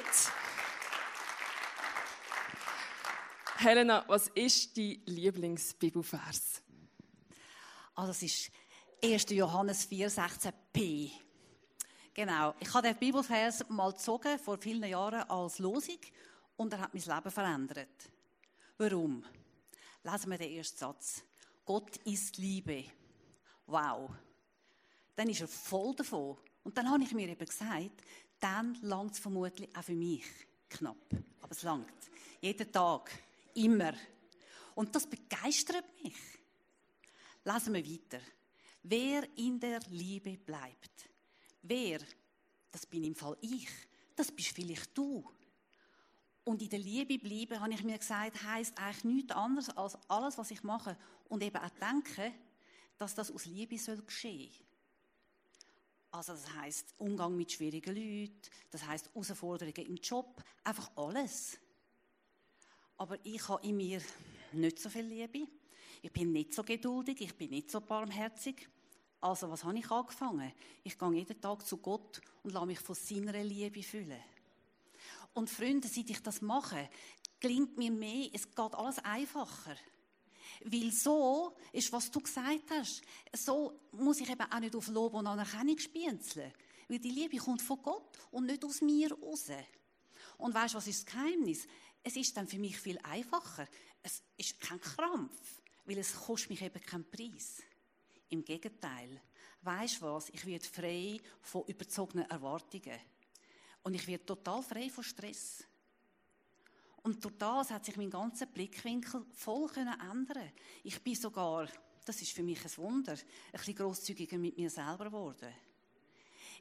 Helena, 3.58 4.04
was 4.08 4.28
ist 4.36 4.78
dein 4.78 5.02
Lieblingsbibelvers? 5.06 6.62
Also, 7.96 8.12
es 8.12 8.22
ist 8.22 8.52
1. 9.02 9.30
Johannes 9.30 9.86
4, 9.86 10.12
16p. 10.12 11.12
Genau. 12.14 12.54
Ich 12.60 12.74
habe 12.74 12.90
den 12.90 12.98
Bibelvers 12.98 13.64
mal 13.70 13.94
gezogen, 13.94 14.38
vor 14.40 14.58
vielen 14.58 14.84
Jahren, 14.84 15.22
als 15.30 15.60
Losung. 15.60 16.00
Und 16.58 16.74
er 16.74 16.82
hat 16.82 16.94
mein 16.94 17.04
Leben 17.04 17.32
verändert. 17.32 18.10
Warum? 18.78 19.24
Lesen 20.04 20.32
wir 20.32 20.38
den 20.38 20.52
ersten 20.52 20.78
Satz. 20.78 21.24
Gott 21.64 21.96
ist 22.04 22.38
Liebe. 22.38 22.84
wow. 23.68 24.10
Dann 25.16 25.30
ist 25.30 25.40
er 25.42 25.48
voll 25.48 25.96
davon. 25.96 26.38
Und 26.64 26.78
dann 26.78 26.90
habe 26.92 27.04
ich 27.04 27.14
mir 27.14 27.30
eben 27.30 27.46
gesagt, 27.46 28.04
dann 28.38 28.78
langt 28.82 29.14
es 29.14 29.20
vermutlich 29.20 29.74
auch 29.76 29.84
für 29.84 29.96
mich 29.96 30.26
knapp. 30.70 30.98
Aber 31.42 31.52
es 31.52 31.64
langt. 31.64 32.12
Jeden 32.42 32.70
Tag. 32.70 33.12
Immer. 33.56 33.94
Und 34.76 34.94
das 34.96 35.08
begeistert 35.08 35.86
mich. 36.04 36.16
Lesen 37.44 37.74
wir 37.74 37.86
weiter. 37.86 38.20
Wer 38.84 39.38
in 39.38 39.60
der 39.60 39.80
Liebe 39.90 40.38
bleibt. 40.38 41.10
Wer, 41.62 42.00
das 42.72 42.86
bin 42.86 43.04
im 43.04 43.16
Fall 43.16 43.38
ich, 43.42 43.68
das 44.16 44.32
bist 44.32 44.50
vielleicht 44.50 44.96
du. 44.98 45.28
Und 46.44 46.62
in 46.62 46.70
der 46.70 46.80
Liebe 46.80 47.18
bleiben, 47.18 47.60
habe 47.60 47.74
ich 47.74 47.84
mir 47.84 47.98
gesagt, 47.98 48.44
heisst 48.44 48.78
eigentlich 48.78 49.04
nichts 49.04 49.32
anderes 49.32 49.70
als 49.70 49.98
alles, 50.08 50.38
was 50.38 50.52
ich 50.52 50.62
mache 50.62 50.96
und 51.28 51.42
eben 51.42 51.58
auch 51.58 51.70
denke, 51.70 52.34
dass 52.98 53.16
das 53.16 53.32
aus 53.32 53.46
Liebe 53.46 53.80
soll 53.80 54.02
geschehen. 54.04 54.54
Also 56.12 56.34
das 56.34 56.54
heißt 56.54 56.94
Umgang 57.00 57.36
mit 57.36 57.52
schwierigen 57.52 57.96
Leuten, 57.96 58.40
das 58.70 58.86
heißt 58.86 59.10
Herausforderungen 59.10 59.88
im 59.88 59.96
Job, 59.96 60.44
einfach 60.64 60.92
alles. 60.96 61.58
Aber 62.98 63.18
ich 63.24 63.48
habe 63.48 63.66
in 63.68 63.78
mir 63.78 64.02
nicht 64.54 64.80
so 64.80 64.90
viel 64.90 65.06
Liebe. 65.06 65.48
Ich 66.02 66.12
bin 66.12 66.32
nicht 66.32 66.54
so 66.54 66.64
geduldig, 66.64 67.22
ich 67.22 67.36
bin 67.36 67.50
nicht 67.50 67.72
so 67.72 67.82
barmherzig. 67.82 68.70
Also 69.20 69.50
was 69.50 69.64
habe 69.64 69.78
ich 69.78 69.90
angefangen? 69.90 70.54
Ich 70.84 70.98
gehe 70.98 71.14
jeden 71.14 71.42
Tag 71.42 71.66
zu 71.66 71.78
Gott 71.78 72.22
und 72.44 72.54
lasse 72.54 72.66
mich 72.68 72.80
von 72.80 72.96
seiner 72.96 73.44
Liebe 73.44 73.82
füllen. 73.82 74.22
Und 75.34 75.50
Freunde, 75.50 75.88
seit 75.88 76.10
ich 76.10 76.22
das 76.22 76.42
mache, 76.42 76.90
klingt 77.42 77.78
mir 77.78 77.92
mehr, 77.92 78.30
es 78.34 78.48
geht 78.48 78.76
alles 78.76 79.00
einfacher. 79.00 79.76
Weil 80.64 80.92
so 80.92 81.56
ist, 81.74 81.92
was 81.92 82.10
du 82.10 82.22
gesagt 82.22 82.70
hast. 82.70 83.02
So 83.36 83.80
muss 83.92 84.22
ich 84.22 84.30
eben 84.30 84.52
auch 84.52 84.60
nicht 84.60 84.76
auf 84.76 84.88
Lob 84.88 85.16
und 85.16 85.28
Anerkennung 85.28 85.78
spienzeln. 85.78 86.54
Weil 86.88 87.00
die 87.00 87.12
Liebe 87.12 87.38
kommt 87.38 87.62
von 87.62 87.82
Gott 87.82 88.18
und 88.32 88.46
nicht 88.46 88.64
aus 88.64 88.82
mir 88.82 89.12
raus. 89.12 89.48
Und 90.38 90.54
weißt 90.54 90.74
du, 90.74 90.78
was 90.78 90.88
ist 90.88 91.06
das 91.06 91.14
Geheimnis? 91.14 91.68
Es 92.08 92.16
ist 92.16 92.38
dann 92.38 92.48
für 92.48 92.60
mich 92.60 92.78
viel 92.78 93.00
einfacher. 93.00 93.68
Es 94.04 94.22
ist 94.38 94.60
kein 94.60 94.80
Krampf, 94.80 95.64
weil 95.86 95.98
es 95.98 96.14
kostet 96.14 96.52
mich 96.52 96.62
eben 96.62 96.80
keinen 96.80 97.10
Preis. 97.10 97.64
Im 98.30 98.46
Gegenteil. 98.46 99.20
Weißt 99.64 100.04
was? 100.04 100.30
Ich 100.30 100.46
werde 100.46 100.64
frei 100.64 101.20
von 101.42 101.66
überzogenen 101.66 102.30
Erwartungen. 102.30 103.00
Und 103.82 103.96
ich 103.96 104.06
werde 104.06 104.24
total 104.24 104.62
frei 104.62 104.88
von 104.92 105.04
Stress. 105.04 105.64
Und 107.02 107.26
durch 107.26 107.36
das 107.40 107.72
hat 107.72 107.86
sich 107.86 107.98
mein 107.98 108.12
ganzer 108.12 108.46
Blickwinkel 108.46 109.26
voll 109.32 109.68
ändern 109.76 110.52
Ich 110.84 111.02
bin 111.02 111.16
sogar, 111.16 111.68
das 112.06 112.22
ist 112.22 112.34
für 112.34 112.44
mich 112.44 112.64
ein 112.64 112.78
Wunder, 112.78 113.14
ein 113.14 113.52
bisschen 113.52 113.76
grosszügiger 113.76 114.38
mit 114.38 114.56
mir 114.56 114.70
selber 114.70 115.06
geworden. 115.06 115.52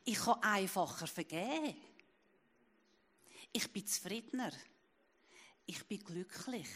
Ich 0.07 0.17
kann 0.17 0.43
einfacher 0.43 1.07
vergeben. 1.07 1.77
Ich 3.53 3.71
bin 3.71 3.87
zufriedener. 3.87 4.53
Ich 5.67 5.85
bin 5.87 6.05
glücklich. 6.05 6.69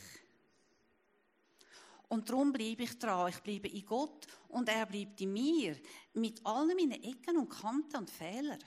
Und 2.09 2.29
darum 2.29 2.53
bleibe 2.53 2.85
ich 2.85 2.98
dran. 2.98 3.29
Ich 3.29 3.40
bleibe 3.40 3.68
in 3.68 3.85
Gott 3.85 4.27
und 4.48 4.68
er 4.68 4.87
bleibt 4.87 5.20
in 5.20 5.33
mir. 5.33 5.77
Mit 6.14 6.44
allen 6.44 6.77
meinen 6.77 7.03
Ecken 7.03 7.37
und 7.37 7.51
Kanten 7.51 7.96
und 7.96 8.11
Fehlern. 8.11 8.59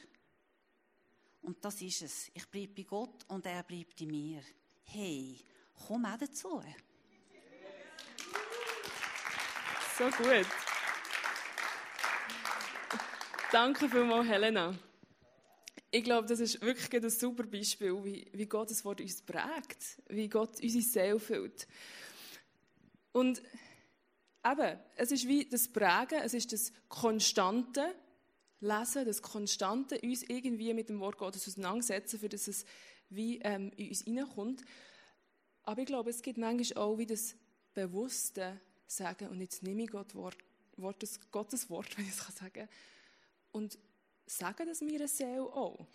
Und 1.42 1.64
das 1.66 1.82
ist 1.82 2.04
es. 2.04 2.32
Ich 2.34 2.48
bleibe 2.48 2.74
bei 2.74 2.84
Gott 2.84 3.26
und 3.28 3.46
er 3.46 3.64
bleibt 3.64 4.00
in 4.02 4.12
mir. 4.12 4.44
Hey, 4.84 5.40
komm 5.88 6.06
auch 6.06 6.18
dazu. 6.18 6.62
So 9.98 10.06
gut. 10.06 10.48
Danke 13.52 13.90
vielmals, 13.90 14.28
Helena. 14.28 14.74
Ich 15.94 16.06
glaube, 16.06 16.26
das 16.26 16.40
ist 16.40 16.62
wirklich 16.62 17.04
ein 17.04 17.10
super 17.10 17.44
Beispiel, 17.44 18.02
wie, 18.06 18.26
wie 18.32 18.46
Gott 18.46 18.72
das 18.72 18.86
Wort 18.86 19.02
uns 19.02 19.22
prägt, 19.22 20.02
wie 20.08 20.30
Gott 20.30 20.62
unsere 20.62 20.84
Seele 20.84 21.20
füllt. 21.20 21.68
Und 23.12 23.42
eben, 24.46 24.80
es 24.96 25.12
ist 25.12 25.28
wie 25.28 25.44
das 25.44 25.68
Prägen, 25.68 26.22
es 26.24 26.34
ist 26.34 26.54
das 26.54 26.72
konstante 26.88 27.94
Lesen, 28.62 29.06
das 29.06 29.22
konstante 29.22 30.00
uns 30.00 30.24
irgendwie 30.24 30.74
mit 30.74 30.88
dem 30.88 31.02
Wort 31.02 31.18
Gottes 31.18 31.46
auseinandersetzen, 31.48 32.20
für 32.20 32.30
dass 32.30 32.48
es 32.48 32.64
wie 33.10 33.40
ähm, 33.40 33.72
in 33.76 33.90
uns 33.90 34.04
hineinkommt. 34.04 34.64
Aber 35.64 35.82
ich 35.82 35.88
glaube, 35.88 36.10
es 36.10 36.22
gibt 36.22 36.38
manchmal 36.38 36.84
auch 36.84 36.98
wie 37.00 37.06
das 37.06 37.36
bewusste 37.74 38.62
Sagen, 38.88 39.28
und 39.28 39.42
jetzt 39.42 39.62
nehme 39.64 39.84
ich 39.84 39.92
Gott 39.92 40.16
Wort, 40.16 40.38
Wort, 40.78 41.04
Gottes 41.32 41.70
Wort, 41.70 41.90
wenn 41.98 42.06
ich 42.06 42.12
es 42.12 42.18
sagen 42.18 42.54
kann, 42.54 42.70
und 43.52 43.78
sage 44.26 44.66
das 44.66 44.82
mir 44.82 45.08
Seele 45.08 45.42
auch. 45.42 45.86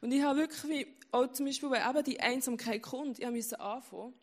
Und 0.00 0.12
ich 0.12 0.22
habe 0.22 0.40
wirklich, 0.40 0.64
wie, 0.64 0.86
auch 1.12 1.30
zum 1.32 1.46
Beispiel, 1.46 1.70
wenn 1.70 1.88
eben 1.88 2.04
die 2.04 2.20
Einsamkeit 2.20 2.82
kommt, 2.82 3.18
ich 3.18 3.30
musste 3.30 3.58
anfangen, 3.60 4.14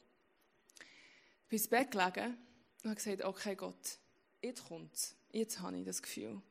ins 1.49 1.67
Bett 1.67 1.91
gelegen 1.91 2.37
und 2.83 2.89
habe 2.89 2.95
gesagt, 2.95 3.23
okay 3.23 3.55
Gott, 3.55 3.97
jetzt 4.41 4.65
kommt 4.67 5.15
jetzt 5.33 5.59
habe 5.59 5.77
ich 5.77 5.85
das 5.85 6.01
Gefühl. 6.01 6.41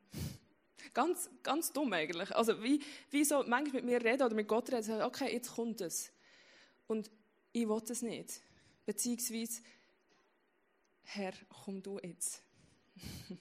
Ganz, 0.94 1.31
ganz 1.42 1.72
dumm 1.72 1.92
eigentlich. 1.92 2.35
Also 2.35 2.62
wie, 2.62 2.81
wie 3.11 3.24
so 3.24 3.44
manchmal 3.46 3.83
mit 3.83 3.85
mir 3.85 4.03
reden 4.03 4.22
oder 4.22 4.35
mit 4.35 4.48
Gott 4.48 4.72
reden, 4.72 5.03
okay, 5.03 5.33
jetzt 5.33 5.55
kommt 5.55 5.81
es. 5.81 6.11
Und 6.87 7.11
ich 7.53 7.68
will 7.68 7.83
es 7.88 8.03
nicht. 8.03 8.40
Beziehungsweise, 8.87 9.62
Herr, 11.03 11.33
komm 11.64 11.83
du 11.83 11.98
jetzt. 12.03 12.42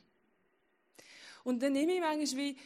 Und 1.43 1.63
dann 1.63 1.73
nehme 1.73 1.93
ich 1.93 2.01
manchmal 2.01 2.37
wie, 2.37 2.57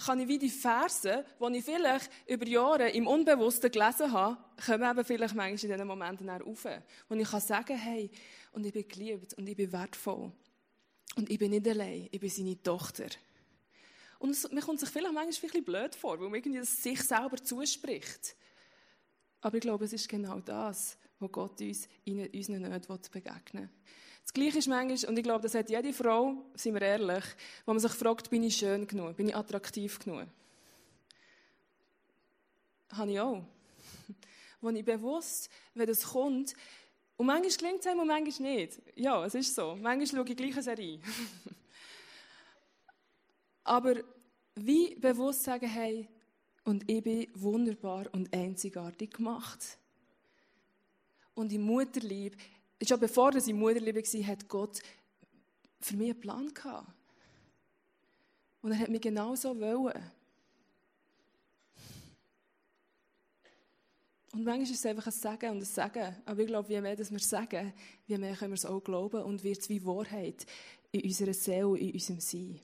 kann 0.00 0.18
ich 0.20 0.28
wie 0.28 0.38
die 0.38 0.50
Verse, 0.50 1.24
die 1.40 1.56
ich 1.56 1.64
vielleicht 1.64 2.10
über 2.26 2.46
Jahre 2.46 2.90
im 2.90 3.06
Unbewussten 3.06 3.70
gelesen 3.70 4.10
habe, 4.12 4.36
kommen 4.64 4.90
eben 4.90 5.04
vielleicht 5.04 5.34
manchmal 5.34 5.50
in 5.50 5.56
diesen 5.56 5.86
Momenten 5.86 6.28
auf. 6.30 6.66
Wo 7.08 7.14
ich 7.14 7.30
kann 7.30 7.40
sagen, 7.40 7.76
hey, 7.76 8.10
und 8.52 8.66
ich 8.66 8.72
bin 8.72 8.88
geliebt 8.88 9.34
und 9.34 9.46
ich 9.46 9.56
bin 9.56 9.72
wertvoll. 9.72 10.32
Und 11.16 11.30
ich 11.30 11.38
bin 11.38 11.52
nicht 11.52 11.68
allein, 11.68 12.08
ich 12.10 12.20
bin 12.20 12.30
seine 12.30 12.60
Tochter. 12.60 13.06
Und 14.18 14.30
es, 14.30 14.50
mir 14.50 14.62
kommt 14.62 14.80
sich 14.80 14.88
vielleicht 14.88 15.12
manchmal 15.12 15.32
ein 15.32 15.40
bisschen 15.40 15.64
blöd 15.64 15.94
vor, 15.94 16.18
weil 16.18 16.28
man 16.28 16.34
irgendwie 16.36 16.58
das 16.58 16.82
sich 16.82 17.00
selber 17.00 17.36
zuspricht. 17.36 18.34
Aber 19.42 19.56
ich 19.56 19.60
glaube, 19.60 19.84
es 19.84 19.92
ist 19.92 20.08
genau 20.08 20.40
das, 20.40 20.96
was 21.18 21.32
Gott 21.32 21.60
uns 21.60 21.88
in 22.04 22.26
unseren 22.26 22.62
Nöten 22.62 22.98
begegnen 23.12 23.64
will. 23.64 23.68
Das 24.24 24.32
Gleiche 24.32 24.58
ist 24.58 24.68
manchmal, 24.68 25.10
und 25.10 25.18
ich 25.18 25.22
glaube, 25.22 25.42
das 25.42 25.54
hat 25.54 25.70
jede 25.70 25.92
Frau, 25.92 26.44
sind 26.54 26.74
wir 26.74 26.82
ehrlich, 26.82 27.24
wo 27.64 27.72
man 27.72 27.80
sich 27.80 27.92
fragt, 27.92 28.30
bin 28.30 28.42
ich 28.42 28.56
schön 28.56 28.86
genug, 28.86 29.16
bin 29.16 29.28
ich 29.28 29.36
attraktiv 29.36 29.98
genug? 29.98 30.26
Habe 32.90 33.12
ich 33.12 33.20
auch. 33.20 33.42
Wo 34.60 34.70
ich 34.70 34.84
bewusst, 34.84 35.50
wenn 35.74 35.86
das 35.86 36.04
kommt, 36.04 36.54
und 37.16 37.26
manchmal 37.26 37.50
klingt 37.50 37.80
es 37.80 37.86
einem 37.86 38.00
und 38.00 38.08
manchmal 38.08 38.56
nicht. 38.56 38.82
Ja, 38.96 39.24
es 39.24 39.34
ist 39.34 39.54
so. 39.54 39.76
Manchmal 39.80 40.06
schaue 40.06 40.28
ich 40.28 40.36
gleich 40.36 40.52
eine 40.52 40.62
Serie. 40.62 41.00
Aber 43.64 43.94
wie 44.56 44.94
bewusst 44.96 45.44
sagen, 45.44 45.68
hey, 45.68 46.08
und 46.64 46.90
ich 46.90 47.02
bin 47.02 47.28
wunderbar 47.34 48.06
und 48.12 48.34
einzigartig 48.34 49.12
gemacht. 49.12 49.78
Und 51.34 51.52
im 51.52 51.62
Mutterlieb, 51.62 52.36
schon 52.82 53.00
bevor 53.00 53.34
ich 53.34 53.48
im 53.48 53.58
Mutterlieb 53.58 53.96
war, 53.96 54.26
hat 54.26 54.48
Gott 54.48 54.80
für 55.80 55.96
mich 55.96 56.10
einen 56.10 56.20
Plan 56.20 56.52
gehabt. 56.52 56.88
Und 58.62 58.72
er 58.72 58.78
hat 58.78 58.88
mich 58.88 59.02
genau 59.02 59.34
so 59.34 59.58
wollen. 59.60 60.10
Und 64.32 64.42
manchmal 64.42 64.62
ist 64.62 64.70
es 64.70 64.86
einfach 64.86 65.06
ein 65.06 65.12
Sagen 65.12 65.50
und 65.50 65.58
ein 65.58 65.64
Sagen. 65.64 66.16
Aber 66.24 66.40
ich 66.40 66.46
glaube, 66.46 66.68
je 66.72 66.80
mehr 66.80 66.98
wir 66.98 67.18
sagen, 67.20 67.72
je 68.06 68.18
mehr 68.18 68.34
können 68.34 68.50
wir 68.50 68.56
es 68.56 68.66
auch 68.66 68.80
glauben 68.80 69.22
und 69.22 69.44
wird 69.44 69.58
es 69.58 69.68
wie 69.68 69.84
Wahrheit 69.84 70.44
in 70.90 71.02
unserer 71.02 71.34
Seele, 71.34 71.78
in 71.78 71.92
unserem 71.92 72.20
Sein. 72.20 72.60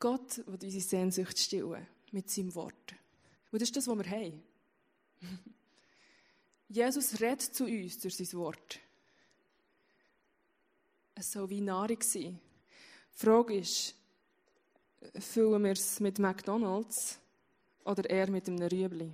Gott 0.00 0.38
will 0.46 0.58
unsere 0.62 0.82
Sehnsucht 0.82 1.38
stillen 1.38 1.86
mit 2.10 2.28
seinem 2.28 2.54
Wort. 2.54 2.94
Und 3.52 3.62
das 3.62 3.68
ist 3.68 3.76
das, 3.76 3.86
was 3.86 3.98
wir 3.98 4.10
haben. 4.10 4.42
Jesus 6.74 7.20
redet 7.20 7.42
zu 7.42 7.66
uns 7.66 8.00
durch 8.00 8.16
sein 8.16 8.32
Wort. 8.32 8.80
Es 11.14 11.30
soll 11.30 11.48
wie 11.48 11.60
Nahrung 11.60 12.02
sein. 12.02 12.40
Die 13.12 13.18
Frage 13.24 13.58
ist, 13.58 13.94
füllen 15.20 15.62
wir 15.62 15.70
es 15.70 16.00
mit 16.00 16.18
McDonalds 16.18 17.20
oder 17.84 18.10
eher 18.10 18.28
mit 18.28 18.48
einem 18.48 18.66
Rüebli? 18.66 19.12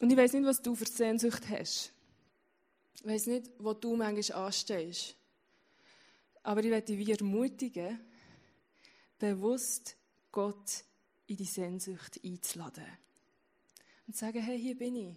Und 0.00 0.10
ich 0.10 0.16
weiß 0.16 0.32
nicht, 0.32 0.46
was 0.46 0.62
du 0.62 0.74
für 0.74 0.86
Sehnsucht 0.86 1.50
hast. 1.50 1.92
Ich 2.94 3.04
weiß 3.04 3.26
nicht, 3.26 3.50
wo 3.58 3.74
du 3.74 3.94
manchmal 3.94 4.46
anstehst. 4.46 5.14
Aber 6.44 6.64
ich 6.64 6.70
werde 6.70 6.96
dich 6.96 7.10
ermutigen, 7.10 8.00
bewusst 9.18 9.96
Gott 10.32 10.82
in 11.26 11.36
die 11.36 11.44
Sehnsucht 11.44 12.18
einzuladen. 12.24 12.86
Und 14.08 14.16
sagen, 14.16 14.42
hey, 14.42 14.58
hier 14.58 14.76
bin 14.76 14.96
ich. 14.96 15.16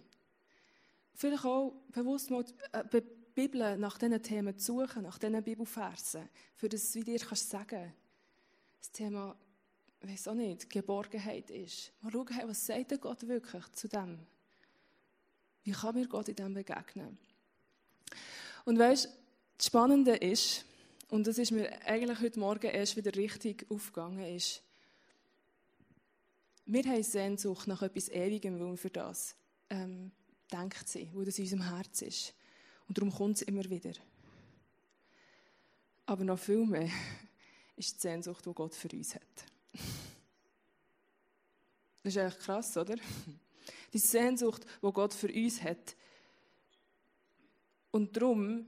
vielleicht 1.14 1.44
auch 1.44 1.72
bewusst 1.88 2.30
mal 2.30 2.44
die 2.44 3.00
Bibel 3.34 3.76
nach 3.78 3.98
diesen 3.98 4.22
Themen 4.22 4.56
zu 4.56 4.80
suchen, 4.80 5.02
nach 5.02 5.18
diesen 5.18 5.42
Bibelversen, 5.42 6.28
für 6.54 6.68
das 6.68 6.92
du 6.92 7.02
dir 7.02 7.18
kannst 7.18 7.50
sagen 7.50 7.92
das 8.78 8.90
Thema, 8.90 9.36
ich 10.00 10.08
weiß 10.08 10.28
auch 10.28 10.34
nicht, 10.34 10.68
Geborgenheit 10.68 11.50
ist. 11.50 11.92
Mal 12.00 12.10
schauen, 12.10 12.28
was 12.46 12.66
sagt 12.66 12.90
denn 12.90 13.00
Gott 13.00 13.26
wirklich 13.28 13.64
zu 13.72 13.88
dem? 13.88 14.18
Wie 15.62 15.70
kann 15.70 15.94
mir 15.94 16.08
Gott 16.08 16.28
in 16.28 16.34
dem 16.34 16.52
begegnen? 16.52 17.16
Und 18.64 18.78
weißt, 18.78 19.08
das 19.56 19.66
Spannende 19.66 20.16
ist, 20.16 20.64
und 21.08 21.28
das 21.28 21.38
ist 21.38 21.52
mir 21.52 21.70
eigentlich 21.86 22.20
heute 22.20 22.40
Morgen 22.40 22.70
erst 22.70 22.96
wieder 22.96 23.14
richtig 23.14 23.66
aufgegangen, 23.70 24.34
ist, 24.34 24.62
wir 26.66 26.84
haben 26.84 27.02
Sehnsucht 27.02 27.66
nach 27.66 27.82
etwas 27.82 28.08
Ewigem, 28.08 28.58
weil 28.58 28.70
wir 28.70 28.76
für 28.76 28.90
das 28.90 29.34
ähm, 29.70 30.12
denkt 30.52 30.88
sie, 30.88 31.08
wo 31.12 31.22
das 31.22 31.38
in 31.38 31.44
unserem 31.44 31.74
Herz 31.74 32.02
ist. 32.02 32.34
Und 32.88 32.98
darum 32.98 33.12
kommt 33.12 33.36
es 33.36 33.42
immer 33.42 33.64
wieder. 33.68 33.92
Aber 36.06 36.24
noch 36.24 36.38
viel 36.38 36.66
mehr 36.66 36.90
ist 37.76 37.94
die 37.96 38.00
Sehnsucht, 38.00 38.44
die 38.44 38.52
Gott 38.52 38.74
für 38.74 38.88
uns 38.88 39.14
hat. 39.14 39.22
Das 42.02 42.14
ist 42.14 42.18
eigentlich 42.18 42.38
krass, 42.38 42.76
oder? 42.76 42.96
Die 43.92 43.98
Sehnsucht, 43.98 44.64
die 44.82 44.92
Gott 44.92 45.14
für 45.14 45.32
uns 45.32 45.62
hat. 45.62 45.96
Und 47.90 48.16
darum 48.16 48.66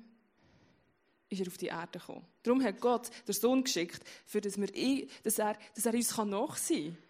ist 1.29 1.41
er 1.41 1.47
auf 1.49 1.59
die 1.59 1.67
Erde 1.67 1.99
gekommen. 1.99 2.25
Darum 2.43 2.63
hat 2.63 2.81
Gott 2.81 3.11
den 3.27 3.35
Sohn 3.35 3.65
geschickt, 3.65 4.03
für 4.27 4.41
dass, 4.41 4.59
wir, 4.59 4.69
dass, 5.23 5.39
er, 5.39 5.59
dass 5.75 5.87
er 5.87 5.95
uns 5.95 6.17
nachsehen 6.17 6.95
kann. 6.95 7.05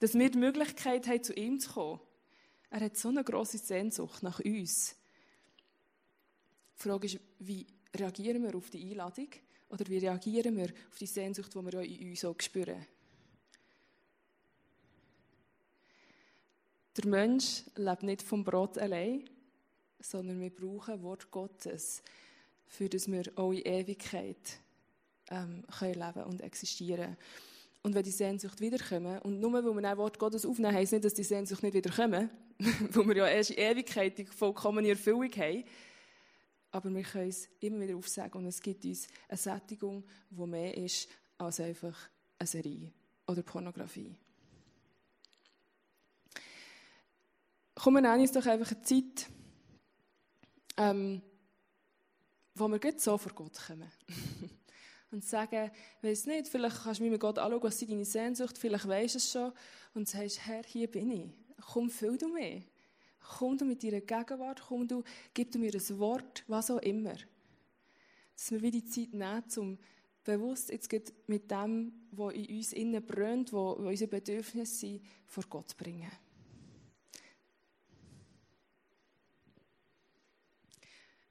Dass 0.00 0.14
wir 0.14 0.30
die 0.30 0.38
Möglichkeit 0.38 1.06
haben, 1.06 1.22
zu 1.22 1.32
ihm 1.34 1.60
zu 1.60 1.70
kommen. 1.70 2.00
Er 2.70 2.80
hat 2.80 2.96
so 2.96 3.08
eine 3.08 3.22
grosse 3.22 3.58
Sehnsucht 3.58 4.22
nach 4.22 4.40
uns. 4.40 4.96
Die 6.76 6.82
Frage 6.82 7.06
ist, 7.06 7.20
wie 7.38 7.66
reagieren 7.94 8.42
wir 8.42 8.54
auf 8.54 8.70
die 8.70 8.90
Einladung? 8.90 9.28
Oder 9.68 9.86
wie 9.88 9.98
reagieren 9.98 10.56
wir 10.56 10.72
auf 10.90 10.98
die 10.98 11.06
Sehnsucht, 11.06 11.54
die 11.54 11.58
wir 11.58 11.72
ja 11.72 11.80
in 11.80 12.10
uns 12.10 12.24
auch 12.24 12.40
spüren? 12.40 12.86
Der 16.96 17.06
Mensch 17.06 17.62
lebt 17.76 18.02
nicht 18.02 18.22
vom 18.22 18.42
Brot 18.42 18.78
allein, 18.78 19.28
sondern 20.00 20.40
wir 20.40 20.50
brauchen 20.50 21.02
Wort 21.02 21.30
Gottes, 21.30 22.02
für 22.66 22.88
das 22.88 23.10
wir 23.10 23.24
auch 23.36 23.52
in 23.52 23.62
Ewigkeit 23.64 24.58
ähm, 25.30 25.64
können 25.78 25.94
leben 25.94 26.24
und 26.24 26.40
existieren 26.40 27.16
Und 27.82 27.94
wenn 27.94 28.02
die 28.02 28.10
Sehnsucht 28.10 28.60
wiederkommen, 28.60 29.18
und 29.20 29.40
nur 29.40 29.52
weil 29.52 29.62
wir 29.64 29.90
ein 29.90 29.96
Wort 29.96 30.18
Gottes 30.18 30.44
aufnehmen, 30.44 30.74
heisst 30.74 30.92
nicht, 30.92 31.04
dass 31.04 31.14
die 31.14 31.24
Sehnsucht 31.24 31.62
nicht 31.62 31.74
wiederkommen, 31.74 32.28
weil 32.58 33.08
wir 33.08 33.16
ja 33.16 33.28
erst 33.28 33.50
in 33.50 33.58
Ewigkeit 33.58 34.18
die 34.18 34.26
vollkommene 34.26 34.90
Erfüllung 34.90 35.30
haben. 35.32 35.64
Aber 36.72 36.94
wir 36.94 37.02
können 37.02 37.28
es 37.28 37.48
immer 37.60 37.80
wieder 37.80 37.96
aufsagen 37.96 38.38
und 38.38 38.46
es 38.46 38.60
gibt 38.60 38.84
uns 38.84 39.08
eine 39.28 39.38
Sättigung, 39.38 40.04
die 40.30 40.46
mehr 40.46 40.76
ist 40.76 41.08
als 41.38 41.58
einfach 41.60 41.96
eine 42.38 42.46
Serie 42.46 42.92
oder 43.26 43.42
Pornografie. 43.42 44.14
Kommen 47.74 48.04
wir 48.04 48.12
uns 48.12 48.32
doch 48.32 48.44
einfach 48.44 48.72
eine 48.72 48.82
Zeit, 48.82 49.26
ähm, 50.76 51.22
wo 52.54 52.68
wir 52.68 52.78
gut 52.78 53.00
so 53.00 53.16
vor 53.16 53.32
Gott 53.32 53.58
kommen. 53.66 53.90
und 55.10 55.24
sagen, 55.24 55.70
weiß 56.02 56.26
nicht, 56.26 56.48
vielleicht 56.48 56.82
kannst 56.84 57.00
du 57.00 57.04
mir 57.04 57.10
mit 57.10 57.20
Gott 57.20 57.38
anschauen, 57.38 57.62
was 57.62 57.80
ist 57.80 57.90
deine 57.90 58.04
Sehnsucht, 58.04 58.56
vielleicht 58.58 58.86
weisst 58.86 59.14
du 59.14 59.18
es 59.18 59.30
schon 59.30 59.52
und 59.94 60.08
sagst, 60.08 60.46
Herr, 60.46 60.62
hier 60.64 60.90
bin 60.90 61.10
ich. 61.10 61.30
Komm, 61.72 61.90
füll 61.90 62.16
du 62.16 62.28
mich. 62.28 62.64
Komm 63.20 63.58
du 63.58 63.64
mit 63.64 63.82
deiner 63.82 64.00
Gegenwart, 64.00 64.62
komm 64.66 64.88
du, 64.88 65.02
gib 65.34 65.52
du 65.52 65.58
mir 65.58 65.72
ein 65.72 65.98
Wort, 65.98 66.44
was 66.46 66.70
auch 66.70 66.78
immer. 66.78 67.14
Dass 68.34 68.50
wir 68.50 68.62
wieder 68.62 68.80
die 68.80 68.84
Zeit 68.84 69.12
nehmen, 69.12 69.44
um 69.56 69.78
bewusst 70.24 70.70
jetzt 70.70 70.92
mit 71.26 71.50
dem, 71.50 71.92
was 72.12 72.34
in 72.34 72.56
uns 72.56 72.72
innen 72.72 73.04
brennt, 73.04 73.52
wo 73.52 73.72
unsere 73.72 74.10
Bedürfnisse 74.10 74.74
sind, 74.74 75.02
vor 75.26 75.44
Gott 75.48 75.70
zu 75.70 75.76
bringen. 75.76 76.10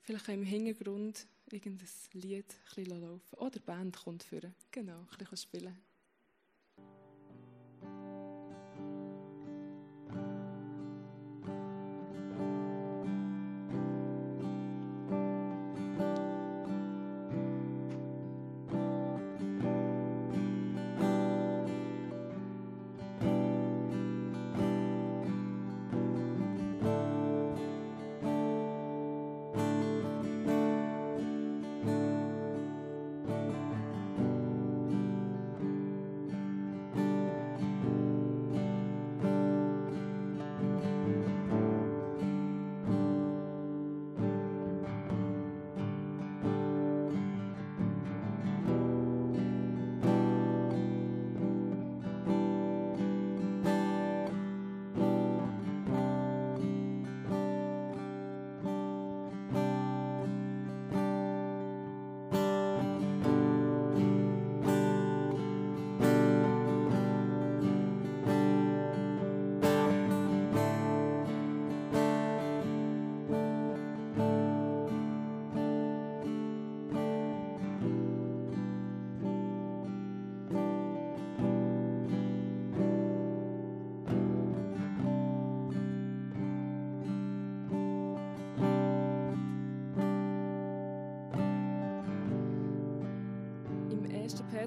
Vielleicht 0.02 0.28
im 0.30 0.44
Hintergrund 0.44 1.28
irgendein 1.54 1.88
Lied 2.14 2.46
ein 2.46 2.76
bisschen 2.76 3.02
laufen. 3.02 3.36
Oder 3.38 3.50
die 3.52 3.60
Band 3.60 3.98
kommt 3.98 4.24
führen. 4.24 4.54
Genau, 4.72 5.00
ein 5.00 5.18
bisschen 5.18 5.38
spielen. 5.38 5.89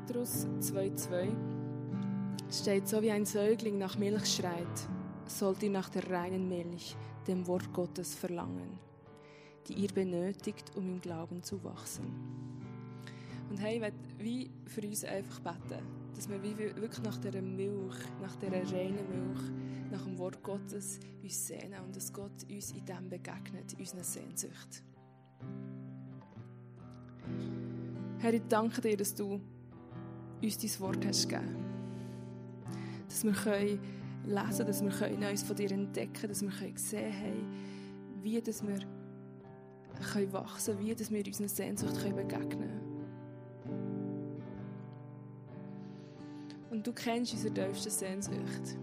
Petrus 0.07 0.47
2,2 0.61 1.33
steht, 2.51 2.89
so 2.89 3.01
wie 3.03 3.13
ein 3.13 3.25
Säugling 3.25 3.79
nach 3.79 3.97
Milch 3.97 4.27
schreit, 4.27 4.89
sollt 5.27 5.63
ihr 5.63 5.71
nach 5.71 5.89
der 5.91 6.11
reinen 6.11 6.49
Milch, 6.49 6.97
dem 7.29 7.47
Wort 7.47 7.73
Gottes, 7.73 8.17
verlangen, 8.17 8.81
die 9.69 9.75
ihr 9.75 9.93
benötigt, 9.93 10.73
um 10.75 10.89
im 10.89 11.01
Glauben 11.01 11.45
zu 11.45 11.63
wachsen. 11.63 12.07
Und 13.49 13.59
hey, 13.59 13.81
ich 13.81 13.93
wie 14.19 14.51
für 14.67 14.81
uns 14.81 15.05
einfach 15.05 15.39
beten, 15.39 15.87
dass 16.17 16.29
wir 16.29 16.43
wie 16.43 16.59
wirklich 16.59 17.03
nach 17.05 17.19
dieser 17.19 17.43
Milch, 17.43 17.95
nach 18.21 18.35
dieser 18.37 18.73
reinen 18.73 19.09
Milch, 19.09 19.43
nach 19.93 20.03
dem 20.03 20.19
Wort 20.19 20.43
Gottes 20.43 20.99
uns 21.23 21.47
sehnen 21.47 21.81
und 21.85 21.95
dass 21.95 22.13
Gott 22.13 22.45
uns 22.51 22.73
in 22.73 22.85
dem 22.85 23.09
begegnet, 23.09 23.73
in 23.75 23.79
unserer 23.79 24.03
Sehnsucht. 24.03 24.83
Herr, 28.19 28.35
ich 28.35 28.43
danke 28.49 28.81
dir, 28.81 28.97
dass 28.97 29.15
du 29.15 29.41
uns 30.43 30.59
dein 30.59 30.81
Wort 30.81 31.07
hast 31.07 31.29
gegeben. 31.29 31.65
Dass 33.09 33.25
wir 33.25 33.33
können 33.33 33.81
lesen 34.25 34.67
dass 34.67 34.83
wir 34.83 34.91
können 34.91 35.25
uns 35.25 35.43
von 35.43 35.57
dir 35.57 35.73
entdecken 35.73 36.29
dass 36.29 36.43
wir 36.43 36.51
können 36.51 36.77
sehen 36.77 37.13
haben, 37.13 37.47
wie 38.23 38.41
dass 38.41 38.67
wir 38.67 38.79
können 40.13 40.33
wachsen 40.33 40.77
können, 40.77 40.87
wie 40.87 40.95
dass 40.95 41.11
wir 41.11 41.27
unserer 41.27 41.49
Sehnsucht 41.49 42.01
können 42.01 42.17
begegnen 42.17 42.49
können. 42.49 42.93
Und 46.71 46.87
du 46.87 46.93
kennst 46.93 47.35
unsere 47.35 47.53
tiefste 47.53 47.91
Sehnsucht. 47.91 48.79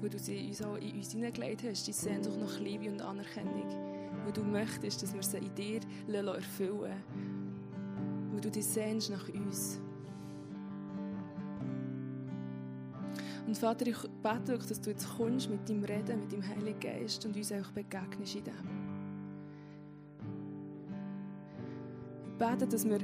Wo 0.00 0.08
du 0.08 0.18
sie 0.18 0.48
uns 0.48 0.60
auch 0.60 0.76
in 0.76 0.96
uns 0.96 1.12
hineingelegt 1.12 1.62
hast, 1.62 1.86
die 1.86 1.92
Sehnsucht 1.92 2.38
nach 2.38 2.58
Liebe 2.60 2.90
und 2.90 3.00
Anerkennung. 3.00 3.64
Wo 4.24 4.32
du 4.32 4.42
möchtest, 4.42 5.02
dass 5.02 5.14
wir 5.14 5.22
sie 5.22 5.38
in 5.38 5.54
dir 5.54 5.80
erfüllen 6.08 6.80
lassen 6.80 7.35
wo 8.36 8.40
du 8.40 8.50
dich 8.50 8.66
sehnst 8.66 9.08
nach 9.10 9.26
uns. 9.30 9.80
Und 13.46 13.56
Vater, 13.56 13.86
ich 13.86 13.96
bete 14.22 14.48
wirklich, 14.48 14.68
dass 14.68 14.80
du 14.82 14.90
jetzt 14.90 15.08
kommst 15.16 15.48
mit 15.48 15.66
deinem 15.66 15.84
Reden, 15.84 16.20
mit 16.20 16.32
deinem 16.32 16.46
Heiligen 16.46 16.78
Geist 16.78 17.24
und 17.24 17.34
uns 17.34 17.50
einfach 17.50 17.72
begegnest 17.72 18.36
in 18.36 18.44
dem. 18.44 18.52
Ich 22.24 22.38
bete, 22.38 22.66
dass 22.66 22.84
wir 22.84 22.98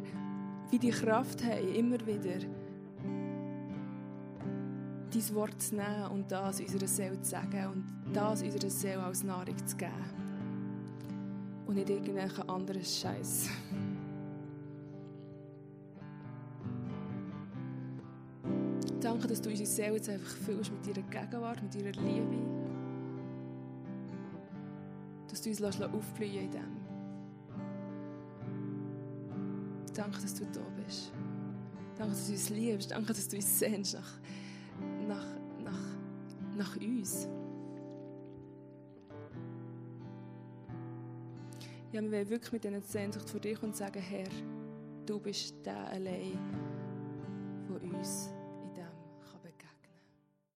wie 0.70 0.78
die 0.78 0.90
Kraft 0.90 1.42
haben, 1.42 1.74
immer 1.74 1.98
wieder 2.06 2.46
dein 5.10 5.34
Wort 5.34 5.62
zu 5.62 5.76
nehmen 5.76 6.08
und 6.10 6.30
das 6.30 6.60
unserer 6.60 6.86
Seele 6.86 7.22
zu 7.22 7.30
sagen 7.30 7.66
und 7.68 7.84
das 8.12 8.42
unserer 8.42 8.70
Seele 8.70 9.02
als 9.02 9.22
Nahrung 9.22 9.66
zu 9.66 9.76
geben. 9.76 9.92
Und 11.66 11.76
nicht 11.76 11.88
irgendwelchen 11.88 12.48
anderen 12.50 12.84
Scheiß. 12.84 13.48
Danke, 19.22 19.34
dass 19.34 19.42
du 19.42 19.50
unsere 19.50 19.68
Seele 19.68 19.94
jetzt 19.94 20.08
einfach 20.08 20.36
füllst 20.36 20.72
mit 20.72 20.84
deiner 20.84 21.06
Gegenwart, 21.06 21.62
mit 21.62 21.72
deiner 21.76 21.92
Liebe. 21.92 22.38
Dass 25.28 25.40
du 25.42 25.50
uns 25.50 25.62
aufblühen 25.62 26.46
in 26.46 26.50
dem. 26.50 26.76
Danke, 29.94 30.20
dass 30.20 30.34
du 30.34 30.44
da 30.46 30.60
bist. 30.76 31.12
Danke, 31.96 32.14
dass 32.14 32.26
du 32.26 32.32
uns 32.32 32.50
liebst. 32.50 32.90
Danke, 32.90 33.12
dass 33.12 33.28
du 33.28 33.36
uns 33.36 33.58
sehnst 33.60 33.94
nach, 33.94 34.18
nach, 35.06 35.26
nach, 35.62 36.56
nach 36.56 36.76
uns. 36.78 37.28
Ja, 41.92 42.02
wir 42.02 42.10
wollen 42.10 42.28
wirklich 42.28 42.52
mit 42.54 42.64
dieser 42.64 42.80
Sehnsucht 42.80 43.30
vor 43.30 43.38
dich 43.38 43.62
und 43.62 43.76
sagen, 43.76 44.02
Herr, 44.02 44.26
du 45.06 45.20
bist 45.20 45.54
der 45.64 45.90
allein 45.90 46.36
von 47.68 47.78
uns. 47.88 48.31